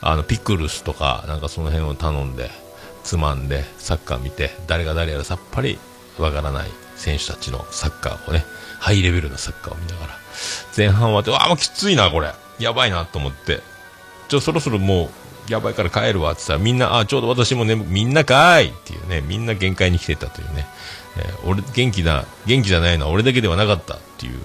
[0.00, 2.50] あのピクルスとかなんかその辺を頼んで
[3.04, 5.78] つまんでサッカー見て誰が誰やらさっぱり
[6.18, 6.70] わからない
[7.02, 8.44] 選手たちのサッカーをね
[8.78, 10.18] ハイレベルなサッカーを見ながら
[10.76, 12.32] 前半終わってわあもうきついなこれ。
[12.58, 13.60] やばいなと思って。
[14.28, 15.10] ちょそろそろも
[15.48, 20.66] うやばいから帰るわって言ったらみんなあちょうど私もねみんなかーいっていうねみんな限界に来てたというね、
[21.18, 24.40] えー俺元気だ元気じゃないのは俺だけではなかったっていう。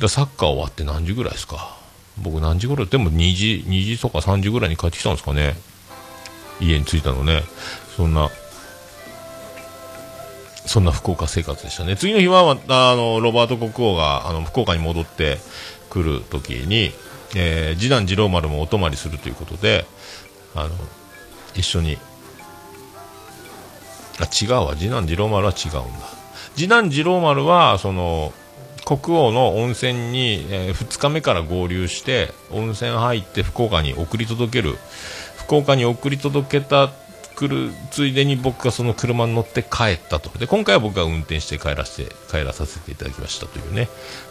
[0.00, 1.76] だサッカー終わって何時ぐらいですか？
[2.18, 2.86] 僕何時頃？
[2.86, 5.54] でも2時2時とか3時ぐらいに帰ってきたんですかね。
[6.60, 7.42] 家に着いたのね。
[7.96, 8.30] そんな
[10.66, 11.96] そんな福岡生活でしたね。
[11.96, 15.38] 次の日はまたあのロバート国王があの福岡に戻って
[15.90, 16.92] くる時に、
[17.36, 19.84] えー次男次郎丸もお泊まりするということで
[20.54, 20.70] あの
[21.54, 21.98] 一緒に
[24.20, 24.76] あ違うわ。
[24.76, 25.82] 次男次郎丸は違うんだ。
[26.54, 28.32] 次男次郎丸はその
[28.84, 34.76] 国王の温泉に、え2日目から合流して温泉入って福岡に送り届ける。
[35.36, 36.90] 福岡に送り届けた
[37.42, 40.36] 来るついでに僕がその車に乗って帰ったと。
[40.38, 43.88] で今回は僕が運転して帰らせて帰らさせていただきましたというね。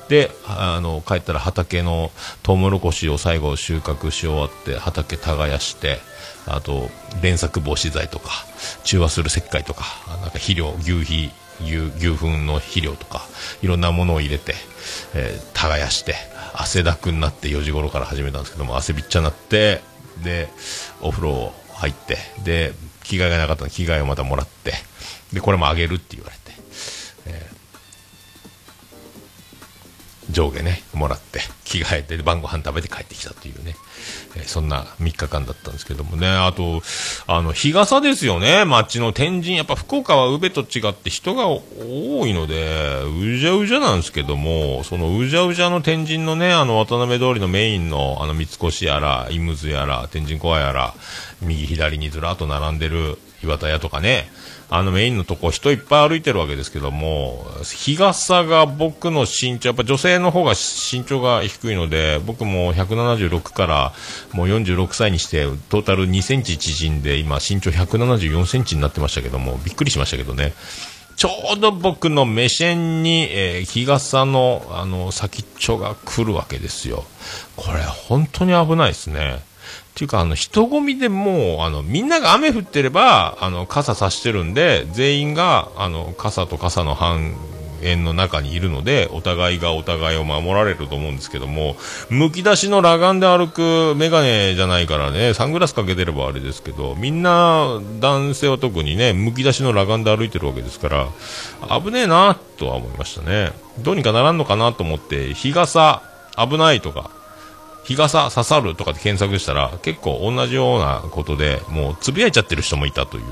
[0.08, 2.12] であの帰ったら畑の
[2.44, 6.00] トウモロコシを最後収穫し終わって畑耕して
[6.48, 6.90] あと
[7.22, 8.32] 連作防止剤とか
[8.84, 11.32] 中和する石灰とかなんか肥料牛肥
[11.62, 13.22] 牛牛糞の肥料とか
[13.62, 14.56] いろんなものを入れて、
[15.14, 16.16] えー耕して
[16.54, 19.82] 汗だくになって4時頃から始めたんですけども汗びっちゃになって
[20.24, 20.50] で
[21.02, 22.74] お風呂を入ってで
[23.04, 24.74] 着替えがなかったので着替えをまたもらって
[25.34, 26.36] でこれもあげるって言われ
[30.32, 33.76] 上下ねもらって着替えて晩ご飯食べて帰ってきたというね、
[34.36, 36.28] えーそんな3日間だったんですけどもね。
[36.28, 36.82] あと
[37.28, 38.66] あの日傘ですよね。
[38.66, 39.56] 街の天神。
[39.56, 41.62] やっぱ福岡は宇部と違って人が多
[42.28, 50.94] いのでうじゃうじゃなんですけどもそのうじゃうじゃの天神のねあの渡辺通りのメインのあの三越やらイムズやら天神コアやら
[51.42, 54.30] 右左にずらっと並んでる岩田屋とかね。
[54.74, 63.94] あのメインのとこ人いっぱい歩いてるわけですけども日傘が僕の身長やっぱ女性の方が身長が低いので僕も176から
[64.32, 70.54] もう46歳にしてトータル2センチ縮んで今身長174センチになってましたけどもびっくりしましたけどね。
[71.18, 77.04] ちょうど僕の目線に、えー日傘のあの先っちょが来るわけですよ。
[77.58, 79.40] これ本当に危ないですね。
[79.94, 87.36] ていうか、あの、人混みでもう、あの、みんなが雨降ってれば、あの、傘差してるんで、全員が、あの、傘と傘の半
[87.84, 91.76] 円の中にいるので、お互いがお互いを守られると思うんですけども、
[92.10, 101.08] むき出しの裸眼で歩くメガネじゃないからね、サングラスかけてればあれですけど、みんな、男性は特にね、むき出しの裸眼で歩いてるわけですから、
[101.82, 103.52] 危ねえな、とは思いましたね。
[103.80, 106.02] どうにかならんのかなと思って、日傘、
[106.38, 107.10] 危ないとか、
[107.84, 113.24] 日傘刺さるとかで検索したら結構同じようなことでもうつぶやいちゃってる人もいたという。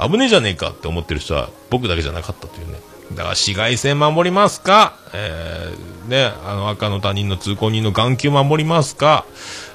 [0.00, 2.80] 危ねえじゃねえかって思ってる人は僕だけじゃなかったというね。
[3.10, 9.26] だから紫外線守りますか、えーね、あの赤の他人の通行人の眼球守りますか？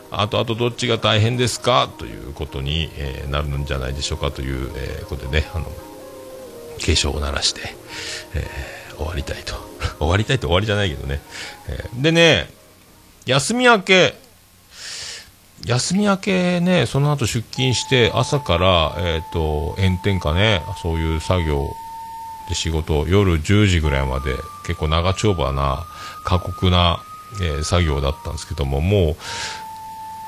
[0.10, 1.90] あとあとどっちが大変ですか？
[1.98, 5.66] ということに、えーなるんじゃないでしょうかという、えーことでねあの
[6.80, 7.62] 警鐘を鳴らして、
[8.36, 9.56] えー終わりたいと。
[10.00, 11.22] 終わりたいって終わりじゃないけどね、
[11.68, 12.50] えーでね
[13.26, 14.16] 休み明け、
[15.66, 21.68] 休み明けね、その後出勤して、朝から、えっ、と、炎天下ね、そういう作業
[22.50, 24.36] で仕事、夜10時ぐらいまで、
[24.68, 25.86] 結構長丁場な、
[26.24, 27.00] 過酷な、
[27.42, 29.16] えー作業だったんですけども、もう、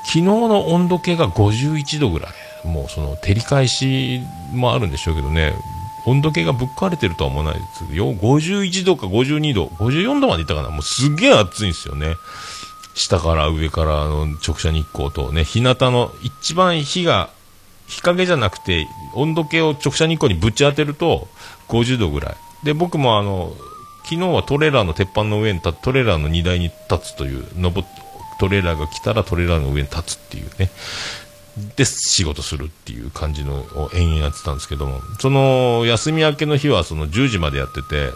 [0.04, 2.32] 昨日の温度計が51度ぐらい。
[2.66, 4.20] もうその照り返し
[4.52, 5.54] もあるんでしょうけどね、
[6.06, 8.12] 温度計がぶっ壊れてるとは思わないですよ。
[8.12, 10.70] 51度か52度、54度までいったかな。
[10.70, 12.16] もうすげえ暑いんですよね。
[12.98, 17.30] 下から上からの直射日光とね、日向の一番日が、
[17.86, 21.28] 日陰じゃなくて、温度計を直射日光にぶち当てると、
[21.68, 22.36] 50度ぐらい。
[22.64, 23.52] で、僕もあの、
[24.02, 27.86] 昨日はトレーラーの鉄板の上に立つトレーラーの荷台に立つという、登
[28.40, 30.70] トレーラーが来たらトレーラーの上に立つっていうね。
[31.76, 38.10] で、仕事するっていう感じのを延々やってたんですけども、その、休み明けの日はその10時までやってて、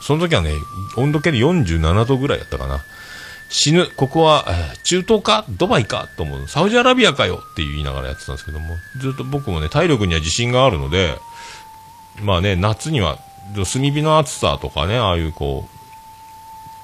[0.00, 0.52] その時はね、
[0.96, 2.80] 温度計で47度ぐらいやったかな。
[3.48, 3.88] 死ぬ。
[3.96, 4.46] ここは、
[4.84, 6.48] 中東かドバイかと思う。
[6.48, 11.16] サウジアラビアかよって言いながらやってたんですけども、ずっと僕もね、体力には自信があるので、
[12.20, 13.18] まあね、夏には、
[13.54, 15.66] 炭火の暑さとかね、ああいうこ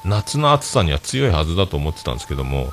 [0.04, 2.72] う、夏の暑さには強いはずだと思ってたんですけども、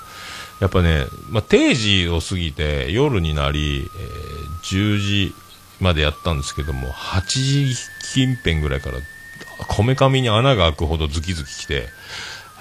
[0.62, 5.34] やっぱね、まあ、定時を過ぎて夜になり、えー10時
[5.80, 7.76] までやったんですけども、8時
[8.14, 8.98] 近辺ぐらいから、
[9.68, 11.88] こめかみに穴が開くほどズキズキ来て、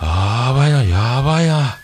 [0.00, 1.76] やばいな、やばいな、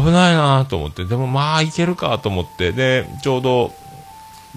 [0.00, 3.72] 危ないなと思って、でもまあいけるかと思って、で、ちょうど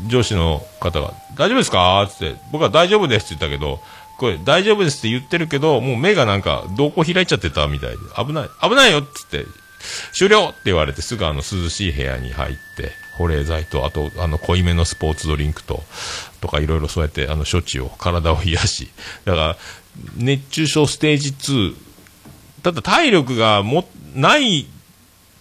[0.08, 2.04] 上司の方が、大丈夫ですか？
[2.04, 3.80] ってって、僕は大丈夫ですって言ったけど、
[4.18, 9.46] これ大丈夫ですって言ってるけど、もう目がなんか、瞳孔開いちゃってたみたいで、危ない、危ないよっつって、
[10.14, 15.84] 終了って言われてすぐあの涼しい部屋に入って、保冷剤と、あと、あの、濃いめのスポーツドリンクと、
[16.42, 18.90] とかいろいろそうやって、あの、処置を、体を癒し、
[19.26, 19.58] だから、
[20.18, 21.76] 熱中症ステージ2、
[22.66, 24.66] ただ体力がも、ない、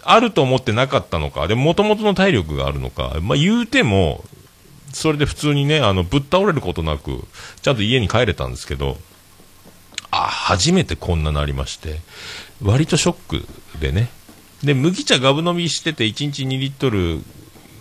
[0.02, 4.22] あると思ってなかったのか、でも、もともとの体力があるのか、まあ、言うても、
[4.92, 7.24] それで普通にね、あの、ぶっ倒れることなく、
[7.62, 8.98] ちゃんと家に帰れたんですけど、
[10.10, 12.00] あ、初めてこんななりまして、
[12.62, 13.48] 割とショック
[13.80, 14.10] でね。
[14.62, 17.22] で、麦茶ガブ飲みしてて1日2リットル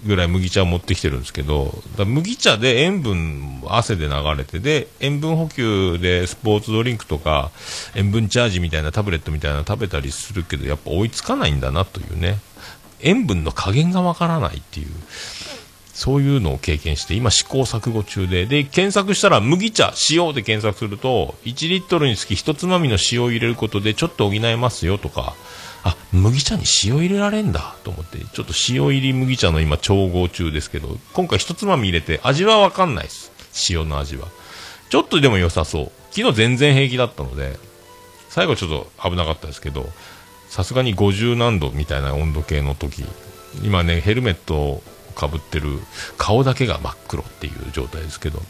[0.06, 7.52] ぐらい麦茶を持ってきてるんですけど、だ麦茶で塩分、汗で流れて、で、塩分補給でスポーツドリンクとか、
[7.96, 12.40] 塩分チャージみたいなタブレットみたいなの食べたりするけど、やっぱ追いつかないんだなというね。
[13.02, 14.88] 塩分の加減がわからないっていう。
[15.94, 25.36] そういうのを経験して、今試行錯誤中で、で、検索したら麦茶、塩で検索すると、1リットルにつき1つまみの塩を入れることでちょっと補えますよとか、
[25.84, 33.32] あ、麦茶に塩入れられんだと思って、ちょっと塩入り麦茶の今調合中ですけど、今回1つまみ入れて味はわかんないです。
[33.70, 34.28] 塩の味は。
[34.90, 35.92] ちょっとでも良さそう。
[36.12, 37.58] 昨日全然平気だったので、
[38.30, 39.90] 最後ちょっと危なかったですけど、
[40.50, 43.04] さすがに50何度みたいな温度計の時、
[43.64, 44.84] 今ね、ヘルメットを
[45.16, 45.80] かぶってる
[46.18, 48.42] 顔だけが真っ黒っていう状態ですけど、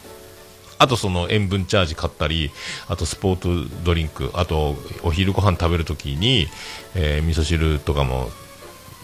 [0.84, 2.50] あとその塩分チャージ買ったり、
[2.88, 6.46] あとスポーツドリンク、あとお昼ご飯食べるときに、
[6.94, 8.28] えー味噌汁とかも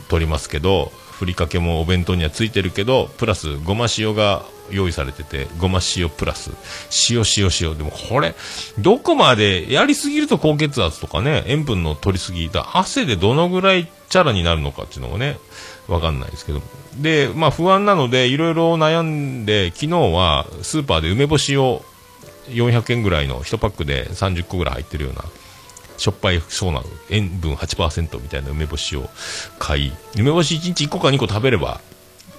[0.09, 6.51] 取りますけど、ふりかけもお弁当にはついてるけど、プラスごま塩が用意されてて、ごま塩プラス、
[7.11, 7.77] 塩塩塩。
[7.77, 8.35] でもこれ、
[8.79, 15.39] どこまでやりすぎると高血圧とかね、塩分の取りすぎ、だ汗でどのぐらいチャラになるのかっていうのもね、
[15.91, 16.63] わかんないですけど。
[16.97, 21.83] で、まあ不安なので、いろいろ悩んで、昨日はスーパーで梅干しを
[22.49, 25.25] 400円ぐらいの1パックで30個ぐらい入ってるような、
[25.97, 29.11] しょっぱいそうな塩分8%みたいな梅干しを
[29.59, 31.81] 買い、梅干し1日1個か2個食べれば、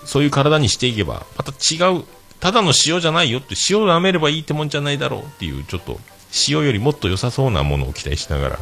[0.06, 2.04] そういう体にしていけば、また違う、
[2.40, 6.00] ただの塩じゃないよって、塩を舐めればいいってもんじゃないだろうっていう、ちょっと、
[6.48, 8.60] 塩よりもっと良さそうなものを期待しながら、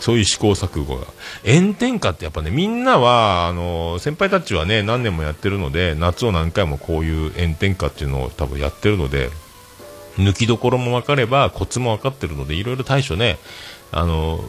[0.00, 1.06] そういう試行錯誤が。
[1.44, 9.30] 炎天下ってやっぱね、みんなは、あの、先輩たちはね、何年もやってるので、夏を何回もこういう炎天下っていうのを多分やってるので、
[10.16, 13.38] 抜きどころも分かれば、コツも分かってるので、いろいろ対処ね、
[13.92, 14.40] あの、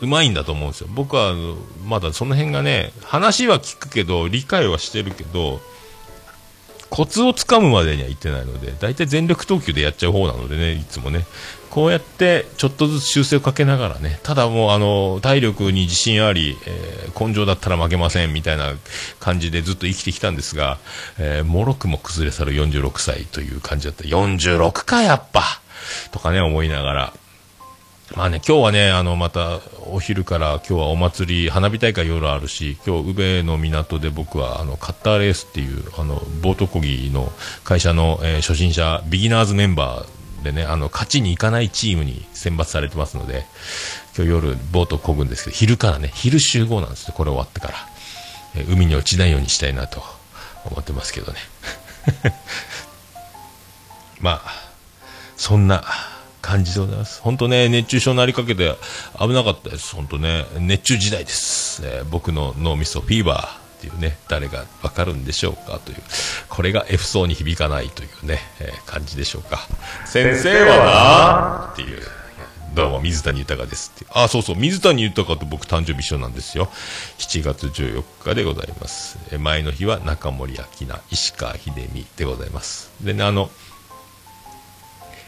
[0.00, 0.88] うまいんだと思うんですよ。
[0.90, 1.34] 僕は、
[1.84, 5.60] まだその辺がね、話は聞くけど、理解はしてるけど、
[6.90, 11.24] コツをつかむまでには行ってないので、大体全力投球でやっちゃう方なのでね、いつもね。
[11.72, 18.72] こうやって、ちょっとずつ修正をかけながらね、ただもう、あの、体力に自信あり、えー根性だったら負けません、みたいな
[19.20, 20.78] 感じでずっと生きてきたんですが、
[21.18, 24.04] えー、もろくも崩れ去る46歳という感じだった。
[24.04, 25.42] 46か、やっぱ
[26.10, 27.12] とかね、思いながら。
[28.16, 29.60] まあね、今日はね、あの、また、
[29.90, 37.32] お昼から今日はお祭り、花火大会夜あるし、今日、宇部の港で僕は、あの、カッターレースっていう、あの、ボート漕ぎの
[37.64, 43.46] 会社の、えー初心者、ビギナーズメンバーでね、あの、勝ちに行かないチームに選抜されてますので、
[44.16, 47.74] 今日夜、ボートを漕ぐんですけど、昼からね、昼集合なんですよ、これ終わってから。
[48.54, 50.02] え海に落ちないようにしたいなと
[50.66, 51.38] 思ってますけどね。
[54.20, 54.52] まあ、
[55.36, 55.84] そんな
[56.40, 57.20] 感じでございます。
[57.22, 58.76] 本当ね、熱中症になりかけて
[59.18, 59.94] 危なかったです。
[59.94, 61.82] 本当ね、熱中時代です。
[61.84, 65.98] えー僕の脳みそフィーバーっていうね、誰がわかるんでしょうかという、
[66.48, 69.66] これが F 層に響かないというね、えー感じでしょうか。
[70.06, 72.00] 先生はなっていう、
[72.74, 74.06] どうも、水谷豊ですって。
[74.10, 76.70] あ、そうそう、水谷豊と僕誕生日一緒なんですよ。
[77.18, 79.18] 7月14日でございます。
[79.32, 82.92] え前の日は中森明菜、石川秀美でございます。
[83.00, 83.50] でね、あの、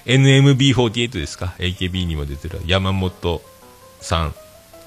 [0.06, 3.42] NMB48 ですか ?AKB にも出てる山本
[4.00, 4.34] さん、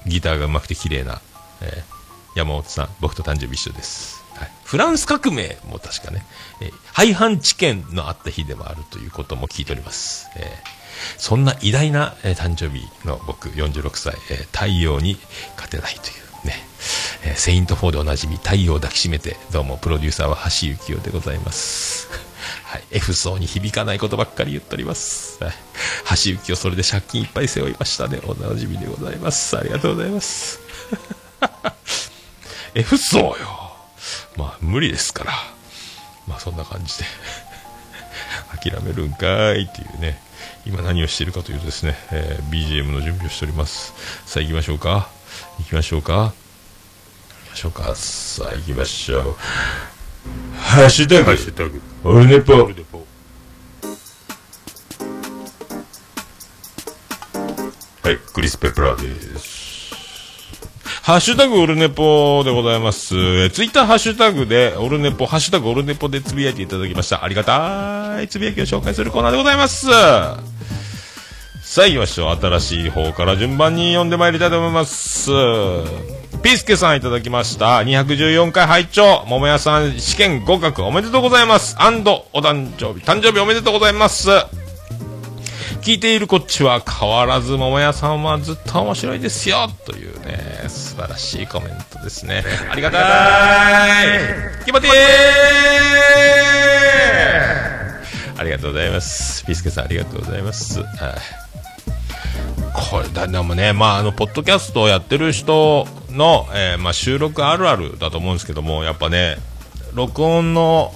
[0.06, 1.20] ギターが上手くて綺麗な、
[1.60, 1.97] えー
[2.34, 4.22] 山本さん、僕と誕生日一緒です。
[4.34, 6.24] はい、フランス革命も確かね、
[6.60, 10.28] えー廃藩置県のあった日でもあるということも聞いております。
[10.36, 10.78] えー
[11.16, 15.16] そんな偉大な、えー誕生日の僕46歳、えー太陽に
[15.56, 16.12] 勝てないとい
[16.44, 16.54] うね、
[17.24, 22.08] えーセイント4でおなじみ太陽を抱きしめて、どうもプロデューサーは橋幸夫でございます。
[22.64, 25.42] はい、F 層に響かないことばっかり言っております。
[25.42, 25.54] はい、
[26.10, 28.20] 橋幸夫それで借金いっぱい背負いましたね。
[28.24, 29.56] おなじみでございます。
[29.56, 30.60] ありがとうございます。
[32.74, 33.36] F 層よ。
[34.36, 35.32] まあ無理ですから。
[36.26, 37.04] まあそんな感じで。
[38.72, 40.20] 諦めるんかいっていうね、
[40.66, 43.92] 今何をしているかというとですね、えー BGM の準備をしております。
[44.26, 45.08] さあ行きましょうか。
[45.58, 46.12] 行きましょうか。
[46.14, 46.32] 行
[47.46, 47.94] きましょうか。
[47.94, 49.36] さあ行きましょう。
[50.58, 52.54] ハッシュタグ、ハッシュタグ、オルネポ。
[58.02, 59.57] はい、クリス・ペプラーです。
[61.08, 63.16] ハッシュタグオルネポでございます。
[63.16, 67.24] えーツイッターハッシュタグでオルネポ、ハッシュタグオルネポでつぶやいていただきました。
[67.24, 69.86] ありがたいつぶやきを紹介するコーナーでございます。
[69.86, 70.42] さ
[71.78, 72.36] あ行きましょう。
[72.36, 75.30] 新しい方から順番に読んでまいりたいと思います。
[76.42, 77.78] ピースケさんいただきました。
[77.78, 81.74] 214回拝聴桃屋さん試験合格おめでとうございます。
[81.78, 84.28] お誕生日、誕生日おめでとうございます。
[85.82, 92.44] 聞いているこっちは変わらず桃屋さんはずっと面白いですよというね素晴らしいコメントですね。
[92.70, 94.64] ありがたい。
[94.64, 94.90] 気持ちいい
[98.38, 99.44] ありがとうございます。
[99.46, 100.80] ピースケさんありがとうございます。
[100.80, 100.88] はい
[102.90, 109.36] これだでもね、まあ、あのポッドキャストをやってる人の、えーまあ、収録あるあるだと思うんですけどもやっぱね
[109.94, 110.92] 録音の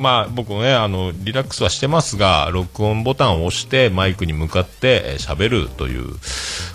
[0.00, 6.06] まあ僕もね、あの、リラックスはしてますが、録音ボタンを押してマイクに向かってえー喋るという、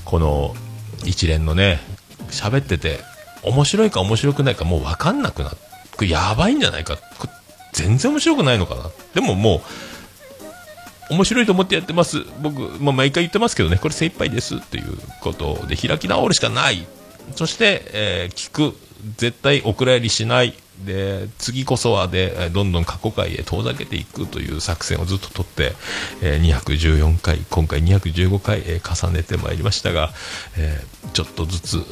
[0.05, 0.55] この
[1.05, 1.79] 一連のね、
[2.29, 2.99] 喋ってて、
[3.43, 5.57] 面白いか面白くないかもう分かんなくなっ
[5.95, 6.97] これやばいんじゃないか。
[7.73, 8.89] 全然面白くないのかな。
[9.13, 9.61] でもも
[11.09, 12.23] う、面白いと思ってやってます。
[12.41, 16.85] 僕、まあ、毎回言ってますけどね、これ精一杯ですっていうことで開き直るしかない。
[17.35, 18.77] そして、えー聞く。
[19.17, 20.53] 絶対お蔵入りしない。
[20.83, 25.73] で、次こそはで、どんどん過去回へ遠ざけていくという作戦をずっと取って、
[26.21, 30.11] えー214回、今回215回、えー重ねてまいりましたが、
[30.57, 31.85] えーちょっとずつ、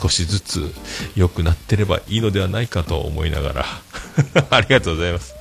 [0.00, 0.72] 少しずつ
[1.16, 3.66] 良くなってればいいのではないかと思いながら、
[4.50, 5.34] ありがとうございます。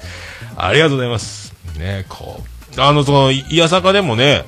[0.56, 1.54] ありがとうございます。
[1.78, 2.44] ね、こ
[2.76, 4.46] う、あの、その、いやさかでもね、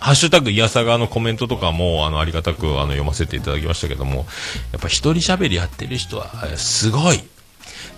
[0.00, 4.26] ハッシュタグいやさがのコメントとかも、あの、ありがたく、あの、読ませていただきましたけども、
[4.72, 7.20] やっぱ一人喋りやってる人は、すごい。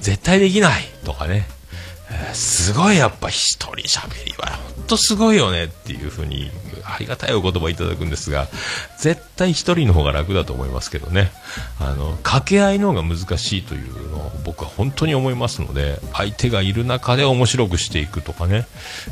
[0.00, 0.82] 絶対できない。
[1.05, 1.46] とかね、
[2.11, 2.98] えすごい。
[2.98, 5.64] やっぱ一人喋りは、ほんとすごいよね。
[5.64, 6.50] っていうふうに、
[6.84, 8.48] ありがたいお言葉いただくんですが、
[8.98, 11.30] 絶対一人の方が楽だと思いますけどね、
[11.78, 18.66] あの、掛け合いの方が難しいというのを僕は本当に思いますので、相手がいる中で面白くしていくとかね、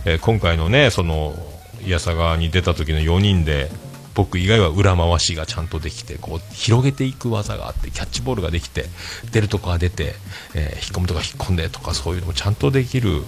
[0.05, 1.35] えー今回のね、その、
[1.85, 3.71] いやさがに出た時の4人で、
[4.15, 8.87] 僕以外は裏回しがちゃんとできて、こう、広げていく技があって、キャッチボールができて、
[9.33, 10.15] 出るとこは出て、
[10.55, 13.23] えー引っ込むとか引っ込んでとか、そういうのもちゃんとできる、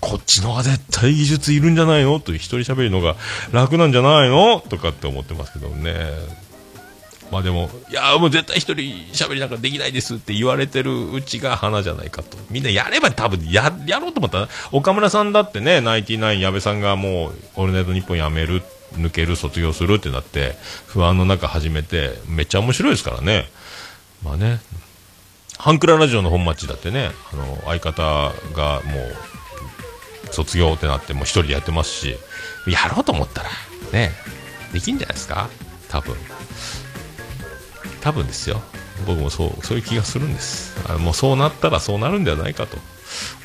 [0.00, 2.20] こっちのは絶対技術いるんじゃないの？
[2.20, 3.16] という一人喋りのが
[3.52, 4.60] 楽なんじゃないの？
[4.60, 5.94] とかって思ってますけどね。
[7.30, 8.74] まあでも、いやもう絶対一人
[9.12, 12.36] 喋りなんかできないですって言われてるうちが花じゃないかと。
[12.50, 18.62] みんなやれば多分や、やろうと思ったら、岡村さんだってね、ナインティナイン矢部さんがもう、オールナイトニッポン辞める、
[18.94, 20.56] 抜ける、卒業するってなって、
[20.86, 23.48] 不安の中始めて、めっちゃ面白いですからね。
[24.22, 24.60] まあね、
[25.58, 29.16] ハンクララジオの本町だってね、あの、相方がもう、
[30.30, 32.16] 卒業ってなってもう一人でやってますし、
[32.66, 33.50] やろうと思ったら、
[33.92, 34.12] ね、
[34.72, 35.48] できんじゃないですか？
[35.88, 36.16] 多分。
[38.04, 38.60] 多分ですよ。
[39.06, 40.76] 僕もそう、そういう気がするんです。
[40.86, 42.76] あもうそうなったらそうなるんではないかと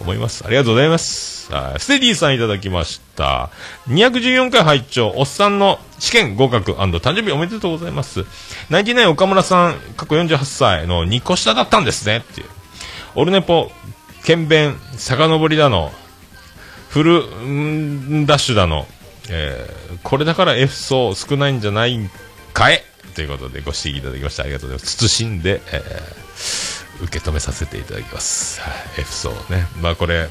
[0.01, 0.43] 思います。
[0.45, 1.47] ありがとうございます。
[1.77, 3.49] ステディさんいただきました。
[3.87, 8.25] 214回拝聴おっさんの試験合格誕生日おめでとうございます。
[8.69, 12.17] ナインティナイン岡村さん、過去48歳の2個下だったんですね。
[12.17, 12.47] っていう。
[13.15, 13.71] オルネポ、
[14.25, 15.93] 剣弁、遡りだの、
[16.89, 17.21] フル
[18.25, 18.87] ダッシュだの、
[19.29, 22.09] えーこれだから F 層少ないんじゃないん
[22.53, 25.07] かえということでご指摘いただきましてありがとうございます。
[25.07, 26.29] 慎んで、えー
[27.01, 28.61] 受け止めさせていただきます。
[28.61, 29.65] はい F 層ね。
[29.81, 30.29] まあこれ、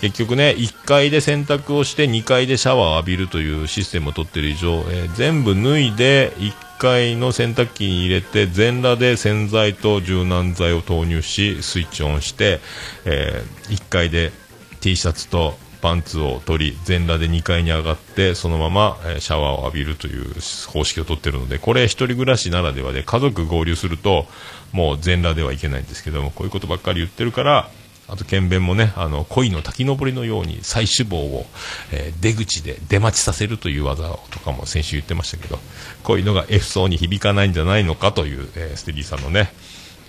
[0.00, 12.60] 結局ね、1階で洗濯をして2階でシャワーを浴びるというシステムを取っている以上、えー全部脱いで1階の洗濯機に入れて全裸で洗剤と柔軟剤を投入しスイッチオンして、
[13.04, 14.32] え1階で
[14.80, 20.32] T シャツとパンツを取り全裸で2階に上がってそのまま、えシャワーを浴びるという
[20.72, 24.24] 方式をとっているのでこれ一人暮らしならではで家族合流すると
[24.72, 27.68] もう全裸ではいけないんですけどもこういうことばっかり言ってるから
[28.08, 31.44] あと検便もねあの恋の滝登りのように再脂肪を、
[31.92, 35.58] え出口で出待ちさせるという技とかも先週言ってましたけど
[36.02, 39.52] こういうのが F 層に響かないんじゃないのかという、えステディさんのね、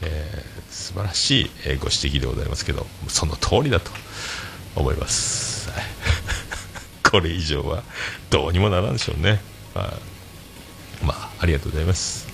[0.01, 3.91] えー素晴らしい、えご指摘でございますけどその通りだと。
[4.75, 5.69] 思います。
[5.71, 5.83] はい
[7.09, 7.83] これ以上は
[8.29, 9.41] どうにもならんでしょうね。
[9.73, 9.85] は
[11.01, 12.27] いまあ、ありがとうございます。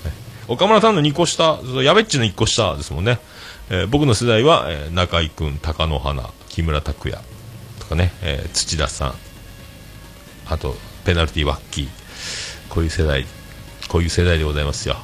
[0.47, 3.19] 岡村さんの2個下、やべっちの1個下ですもんね。
[3.69, 7.19] えー僕の世代は、えー中居君、貴乃花、木村拓哉
[7.79, 9.15] とかね、えー土田さん、
[10.47, 11.87] あと、ペナルティワッキー、
[12.69, 13.25] こういう世代、
[13.87, 14.97] こういう世代でございますよ。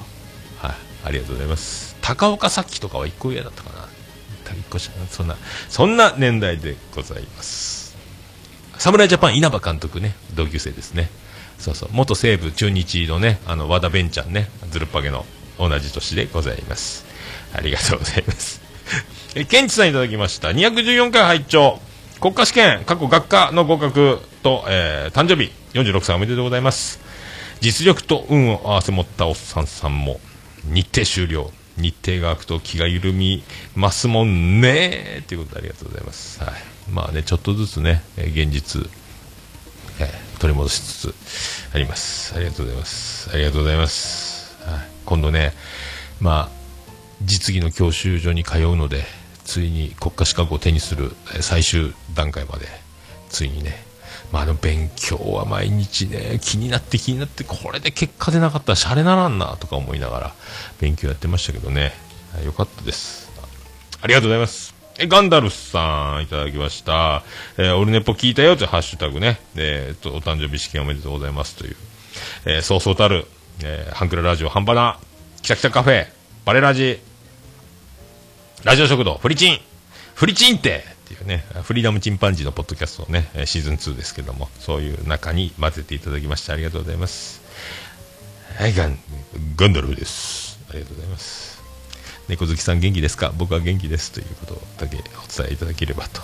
[0.60, 0.76] はい、
[1.06, 1.96] ありがとうございます。
[2.02, 3.87] 高岡早紀とかは1個上だったかな。
[5.10, 5.36] そんな、
[5.70, 7.96] そんな年代でございます。
[8.78, 11.10] 侍ジャパン稲葉監督ね、同級生ですね。
[11.58, 15.26] そうそう、元西武中日のね、あの、和田弁ちゃんね、ずるっぱげの
[15.58, 17.06] 同じ年でございます。
[17.54, 18.62] ありがとうございます。
[19.36, 20.50] え、ケンチさんいただきました。
[20.50, 21.82] 214回拝聴
[22.20, 27.00] 国家試験、過去学科の合格と、えー誕生日、46歳おめでとうございます。
[27.60, 30.20] 実力と運を合わせ持ったおっさんさんも、
[30.66, 31.52] 日程終了。
[31.78, 33.44] 日程が空くと気が緩み
[33.76, 36.44] ますもんねということでありがとうございます。
[36.44, 36.54] はい。
[36.92, 38.90] まあね、ちょっとずつね、現実、
[40.00, 41.16] えー取り戻しつつ
[41.74, 42.36] あります。
[42.36, 43.30] ありがとうございます。
[43.34, 44.56] ありがとうございます。
[44.64, 45.54] はい、今度ね、
[46.22, 46.58] まあ、
[47.24, 49.04] 実技の教習所に通うので、
[49.44, 51.12] ついに国家資格を手にする
[51.42, 52.68] 最終段階まで、
[53.30, 53.84] ついにね、
[54.32, 60.34] まあ、あの勉強は毎日ね、気になって気になって、これで結果出なかったらシャレならんなとか思いながら
[60.80, 61.94] 勉強やってましたけどね、
[62.36, 63.32] はいよかったです。
[64.02, 64.76] ありがとうございます。
[65.00, 67.24] え、ガンダルスさん、いただきました。
[67.58, 69.40] えーオルネポ聞いたよというハッシュタグね。
[69.56, 71.76] えーと、お誕生日試験おめでとうございますという。
[72.46, 73.28] えーそうそうたる、
[73.64, 75.00] えーハンクララジオ、ハンバナ、
[75.42, 76.08] キタキタカフェ、
[76.46, 77.00] バレラジ、
[78.64, 79.60] ラジオ食堂、フリチン、
[80.16, 87.42] フリチンってっていうね、フリーダムチンパンジーのポッドキャストをね、シーズン2ですけども、そういう中に混ぜていただきましてありがとうございます。
[88.58, 89.00] はい、ガン、
[89.56, 90.60] ガンダルフです。
[90.70, 91.62] ありがとうございます。
[92.28, 93.32] 猫好きさん元気ですか？
[93.38, 96.22] 僕は元気ですということだけお伝えいただければと、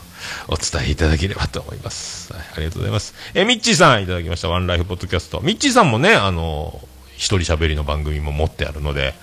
[0.50, 2.34] お伝えいただければと思います。
[2.34, 3.14] はい、ありがとうございます。
[3.34, 4.50] え、ミッチーさんいただきました。
[4.50, 5.40] ワンライフポッドキャスト。
[5.40, 6.82] ミッチーさんもね、あの、
[7.16, 9.14] 一人喋りの番組も持ってあるので、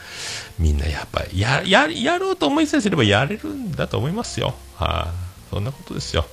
[0.58, 4.54] みんなやっぱり、や、や、やろうと思いさえすればやれるんだと思いますよ。
[4.76, 5.19] はい、
[5.50, 6.24] そんなことですよ。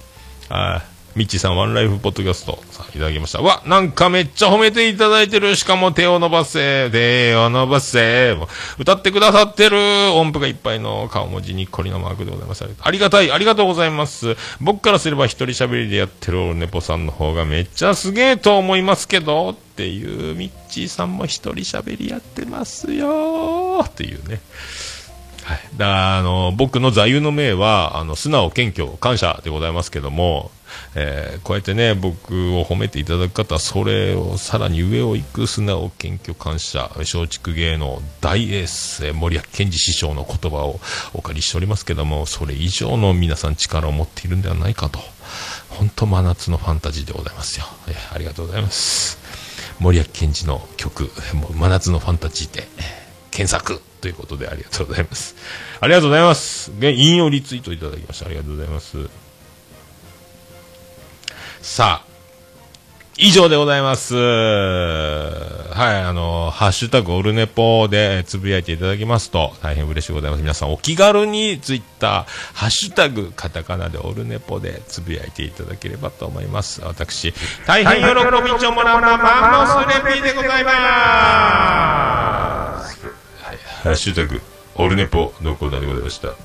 [0.50, 0.84] は
[1.16, 3.42] い、ミッチーさん、ワンライフポッドキャストさんいただきました。
[3.42, 5.56] わ、なんかめっちゃ褒めていただいてる。
[5.56, 8.38] しかも手を伸ばせ、手を伸ばせ。
[8.78, 9.78] 歌ってくださってる。
[10.14, 12.64] 音符がいっぱいの顔文字にっこりのマークでございます。
[12.80, 13.32] ありがたい。
[13.32, 14.38] ありがとうございます。
[14.62, 24.40] 僕からすれば一人喋りでやってるオルネポさんの方がめっちゃすげえと思いますけど、っていう、ミッチーさんも一人喋りやってますよっていうね。
[25.48, 30.52] はい、だからあの僕の座右の銘はあの素直、謙虚、感謝でございますけども、
[30.94, 40.82] えーこうやってね僕を褒めていただく方はそれをさらに上を行く素直、謙虚、感謝松竹芸能大エース森脇健児師匠の言葉を
[41.14, 45.00] お借りしておりますけどもそれ以上の皆さん力を持っているんではないかと
[45.70, 49.18] 本当真夏のファンタジーでございますよ、えーありがとうございます。
[49.80, 51.10] 森脇健児の曲
[51.56, 53.07] 「真夏のファンタジー」で。
[53.38, 55.36] 検索ということでありがとうございます。
[55.80, 56.72] ありがとうございます。
[56.80, 58.26] で引用リツイートいただきました。
[58.26, 58.98] ありがとうございます。
[61.62, 62.06] さあ、
[63.16, 64.16] 以上でございます。
[64.16, 64.20] は
[65.76, 70.42] い、あの、ハッシュタグオルネポでつぶやいていただきますと大変嬉しいございます。
[70.42, 72.26] 皆さんお気軽にツイッター、
[72.56, 76.82] ハッシュタグカタカナでオルネポでつぶやいていただければと思います。
[76.82, 77.36] 私、
[77.68, 78.08] 大変喜
[78.52, 80.72] びちょもらうなマンモスレピーでございま
[82.84, 83.27] す。
[83.48, 84.42] はい、ハッシュタグ
[84.76, 86.36] オルネポのコーナーでございました。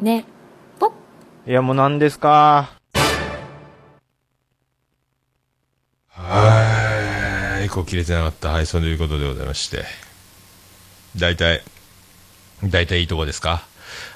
[0.00, 0.26] ね、
[0.78, 0.92] ぽ。
[1.46, 2.70] いや、もう何ですか？
[6.10, 8.50] はい、こう切れてなかった。
[8.50, 9.84] はい、そういうことでございまして。
[11.16, 11.62] 大体、
[12.64, 13.66] 大体いいとこですか？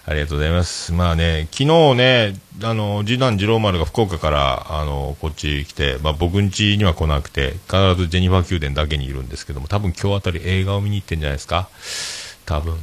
[0.04, 0.92] ありがとうございます。
[0.92, 11.70] まあね、昨日ね、あの、次男次郎丸が福岡から、あの、こっち来て、まあ僕ん家には来なくて、必ずジェニファー宮殿だけにいるんですけども、多分今日あたり映画を見に行ってんじゃないですか？
[12.44, 12.76] 多分。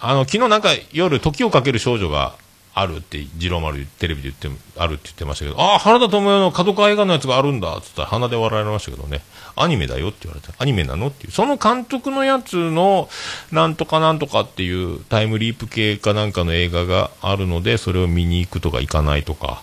[0.00, 2.34] あの、昨日なんか夜、時をかける少女が
[2.74, 9.20] あるって、次郎丸テレビで言って、あるって言ってましたけど、ああ、原田知世の角川映画のやつがあるんだって言ったら鼻で笑われましたけどね、
[9.56, 13.08] アニメだよって言われて、アニメなのっていう、その監督のやつの、
[13.50, 19.62] なんとかなんとかっていうタイムリープ系かなんかの映画があるので、それを見に行くとか行かないとか、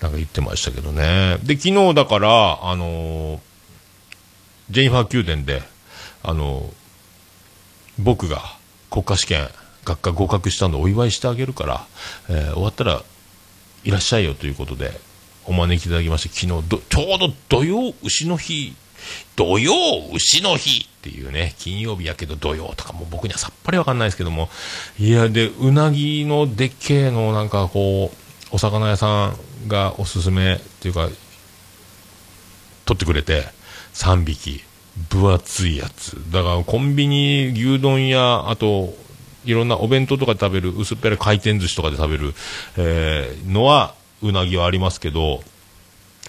[0.00, 1.38] なんか言ってましたけどね。
[1.42, 3.38] で、昨日だから、あのー
[4.70, 5.62] ジェニファー宮殿で、
[6.22, 6.72] あのー
[7.98, 8.42] 僕が
[8.90, 9.48] 国家試験
[9.84, 11.86] 学科合格したんでお祝いしてあげるから、
[12.28, 13.02] えー終わったら
[13.84, 14.92] いらっしゃいよということで
[15.44, 18.74] お招きいただきまして昨日どちょうど土曜牛の日
[19.36, 19.72] 土曜
[20.14, 24.48] 牛の日っていうね金曜日やけど土曜とかも僕にはさっぱりわかんないですけども
[24.98, 29.34] いやでうなぎのでっけえのなんかこうお魚屋さ
[29.66, 31.08] んがおすすめっていうか
[32.86, 33.44] 取ってくれて
[33.92, 34.62] 3匹
[35.10, 36.16] 分厚いやつ。
[36.30, 38.94] だからコンビニ牛丼やあと
[39.44, 42.34] いろんなお弁当とかで食べる薄っぺらい回転寿司とかで食べる、
[42.76, 45.42] えーのはうなぎはありますけど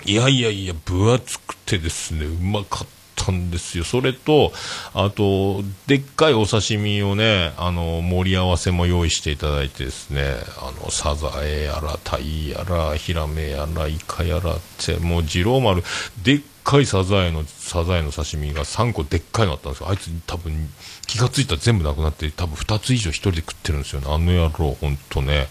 [0.04, 3.84] いやいやいや分厚くてですねうまかったんですよ。
[3.84, 4.52] それと
[4.94, 15.82] あとでっかいお刺身をねあの盛り合わせも用意していただいてですねあのサザエやらタイやらヒラメやらイカやらってもう二郎丸
[16.22, 19.90] でっかいサザエのサザエの刺身が3個でっかいのあったんですよ。
[19.90, 20.70] あいつ多分
[21.08, 24.08] 気がついたら全部なくなって多分2つ以上1人で食ってるんですよね。
[24.10, 25.48] あの野郎本当ね。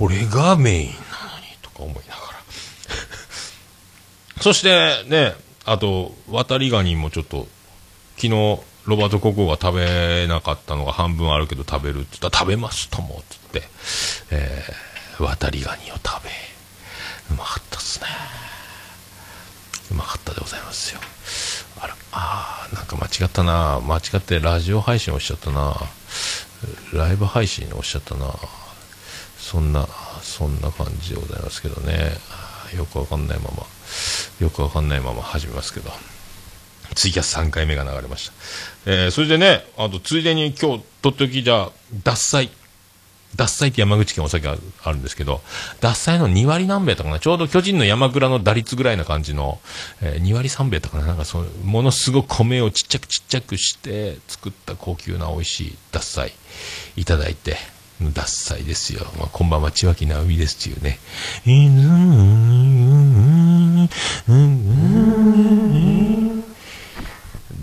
[0.00, 0.96] 俺がメインなのに
[1.62, 2.38] とか思いながら。
[4.42, 5.34] そしてね、
[5.64, 7.48] あと、渡りガニもちょっと、
[8.16, 8.30] 昨日、
[8.86, 13.62] ロバート国王が食べなかったのが半分あるけど食べるって言ったら食べますともっ、つって、
[14.30, 16.30] えー、渡りガニを食べ、
[17.32, 18.06] うまかったっすね。
[19.90, 21.00] うまかったでございますよ。
[21.80, 23.80] あら、あ、なんか間違ったな。
[23.80, 25.76] 間違ってラジオ配信をしちゃったな。
[26.92, 28.34] ライブ配信をしゃったな。
[29.38, 29.86] そんな、
[30.22, 32.12] そんな感じでございますけどね。
[32.76, 33.66] よくわかんないまま、
[34.40, 35.90] よくわかんないまま始めますけど。
[36.94, 38.32] ツイキャス3回目が流れました。
[38.86, 41.72] えー、それでね、あと、ついでに今日、とっておきじゃあ、
[42.04, 42.50] 脱菜。
[43.34, 44.56] 脱菜って山口県お酒あ
[44.92, 45.42] るんですけど、
[45.80, 49.60] 脱菜の2割何米やったかな、ちょうど巨人の山倉の打率ぐらいな感じの、
[50.00, 56.32] えー2割3米やったかな、なんかそう、ものすごく米をちっちゃくちっちゃくして作った高級な美味しい脱菜
[56.96, 57.56] いただいて、
[58.00, 59.06] 脱菜ですよ。
[59.18, 60.98] まあ、こんばんは、千脇直美ですっていうね。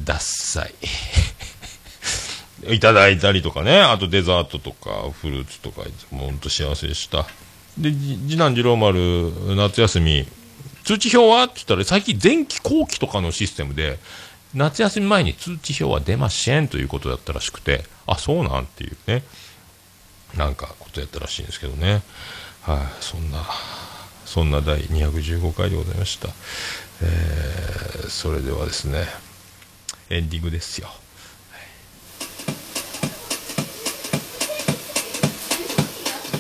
[0.06, 0.74] 脱菜。
[2.70, 7.26] いただいたりとかね、あとデザートとかフルーツとか、もう本当幸せでした。
[7.78, 10.28] で、次男次郎丸、夏休み、
[10.84, 11.44] 通知表は？
[11.44, 14.00] って言ったら、最近前期後期とかのシステムで、
[14.54, 19.24] 夏休み前に通知表は出ませんということだったらしくて、あ、そうなんっていうね、
[20.36, 22.04] なんかことやったらしいんですけどね。
[22.62, 23.44] はい、そんな、
[24.26, 26.30] そんな第215回でございました。
[27.02, 29.06] えー、それではですね、
[30.10, 30.90] エンディングですよ。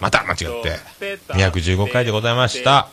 [0.00, 0.78] また間違って、
[1.32, 2.88] 215回でございました。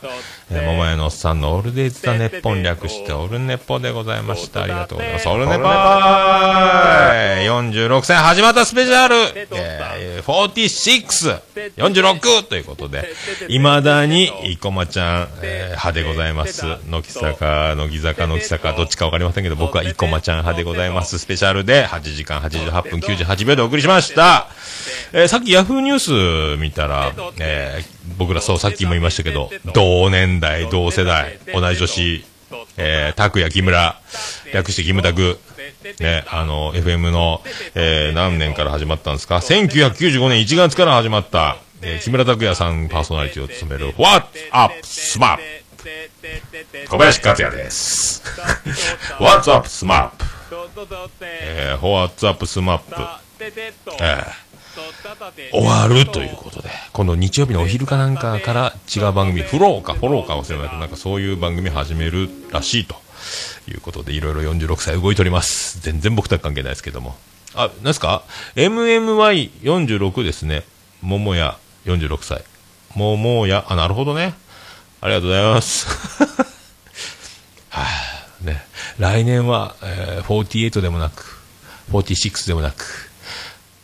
[0.49, 4.63] えー、桃屋のおっさんのオールデイズ・ザ・ネッポン略してオルネポでございました。
[4.63, 5.29] ありがとうございます。
[5.29, 6.85] オルネポー
[7.45, 11.41] 46戦始まったスペシャル、えー、46、
[11.77, 13.07] 46ということで、
[13.47, 16.65] 未だに、生駒ちゃん、えー、派でございます。
[16.89, 21.19] 乃木坂、乃木坂、乃木坂、どっちかわかりませんけど、僕は生駒ちゃん派でございます。
[21.19, 24.47] スペシャルで、8時間88分98秒でお送りしました。
[25.13, 26.94] えー、さっきヤフーニュース見たら、
[27.39, 32.25] えー、僕らそうさっきも言いましたけど、同年代、同世代、同じ年、
[32.77, 33.99] えー、拓也、木村、
[34.53, 35.39] 略してキムタク、
[35.99, 37.41] ね、あの、FM の、
[37.75, 45.39] えー、何年から始まったんですか ?1995 年1月から始まった、えー、木村拓哉さんパーソナリティを務める、What Up SMAP!
[46.89, 48.23] 小林克也です。
[49.19, 50.11] What's Up SMAP!
[51.21, 52.81] えー、What's Up SMAP!
[53.39, 54.44] えー、
[55.51, 62.95] 終わるということで、この日曜日のお昼かなんかから違う番組、フローかフォローか忘れましたなんかそういう番組始めるらしいと
[63.69, 65.79] いうことで、いろいろ46歳動いております。
[65.81, 67.15] 全然僕とは関係ないですけども。
[67.55, 68.23] あ、なんですか
[68.55, 70.63] ?MMY46 ですね。
[71.01, 72.43] 桃屋46歳。
[72.95, 74.33] 桃屋、あ、なるほどね。
[75.01, 75.87] ありがとうございます。
[77.69, 78.65] はあ、ね。
[78.99, 81.39] 来年は、えー48でもなく、
[81.91, 83.04] 46でもなく、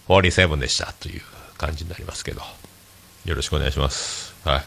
[0.09, 1.21] 47でしたという
[1.57, 2.41] 感じになりますけど。
[3.25, 4.33] よろしくお願いします。
[4.43, 4.63] はい。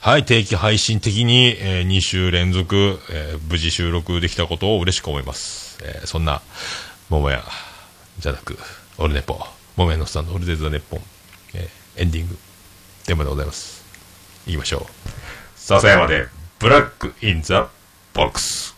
[0.00, 5.78] はい、定期配信的に、え2週連続、えー無事収録できたことを嬉しく思います。
[5.82, 6.40] えーそんな、
[7.10, 7.44] 桃屋
[8.18, 8.58] じゃなく、
[8.96, 9.38] オルネポ、
[9.76, 11.00] 桃屋のさんのオルデザネッポン、
[11.54, 12.38] えーエンディング、
[13.06, 13.84] テーマでございます。
[14.46, 15.10] 行きましょう。
[15.56, 16.28] 笹山で、
[16.58, 17.68] ブラックインザ
[18.14, 18.77] ボックス。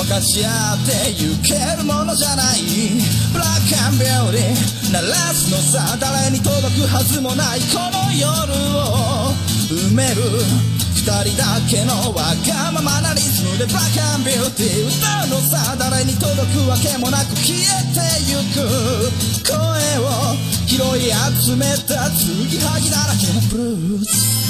[0.00, 2.64] 分かち合ってゆけるものじゃない。
[3.34, 8.48] ブラックアンビューティー鳴らすのさ誰に届くはずもないこの夜
[8.80, 9.36] を
[9.68, 10.40] 埋める
[10.96, 17.60] 二人だけのわがままなリズムでブラックアンビューティー歌うのさ誰に届くわけもなく消え
[17.92, 18.64] てゆく。
[19.44, 19.60] 声
[20.00, 20.08] を
[20.64, 21.12] 拾い
[21.44, 24.49] 集めた継ぎはぎだらけのブルース。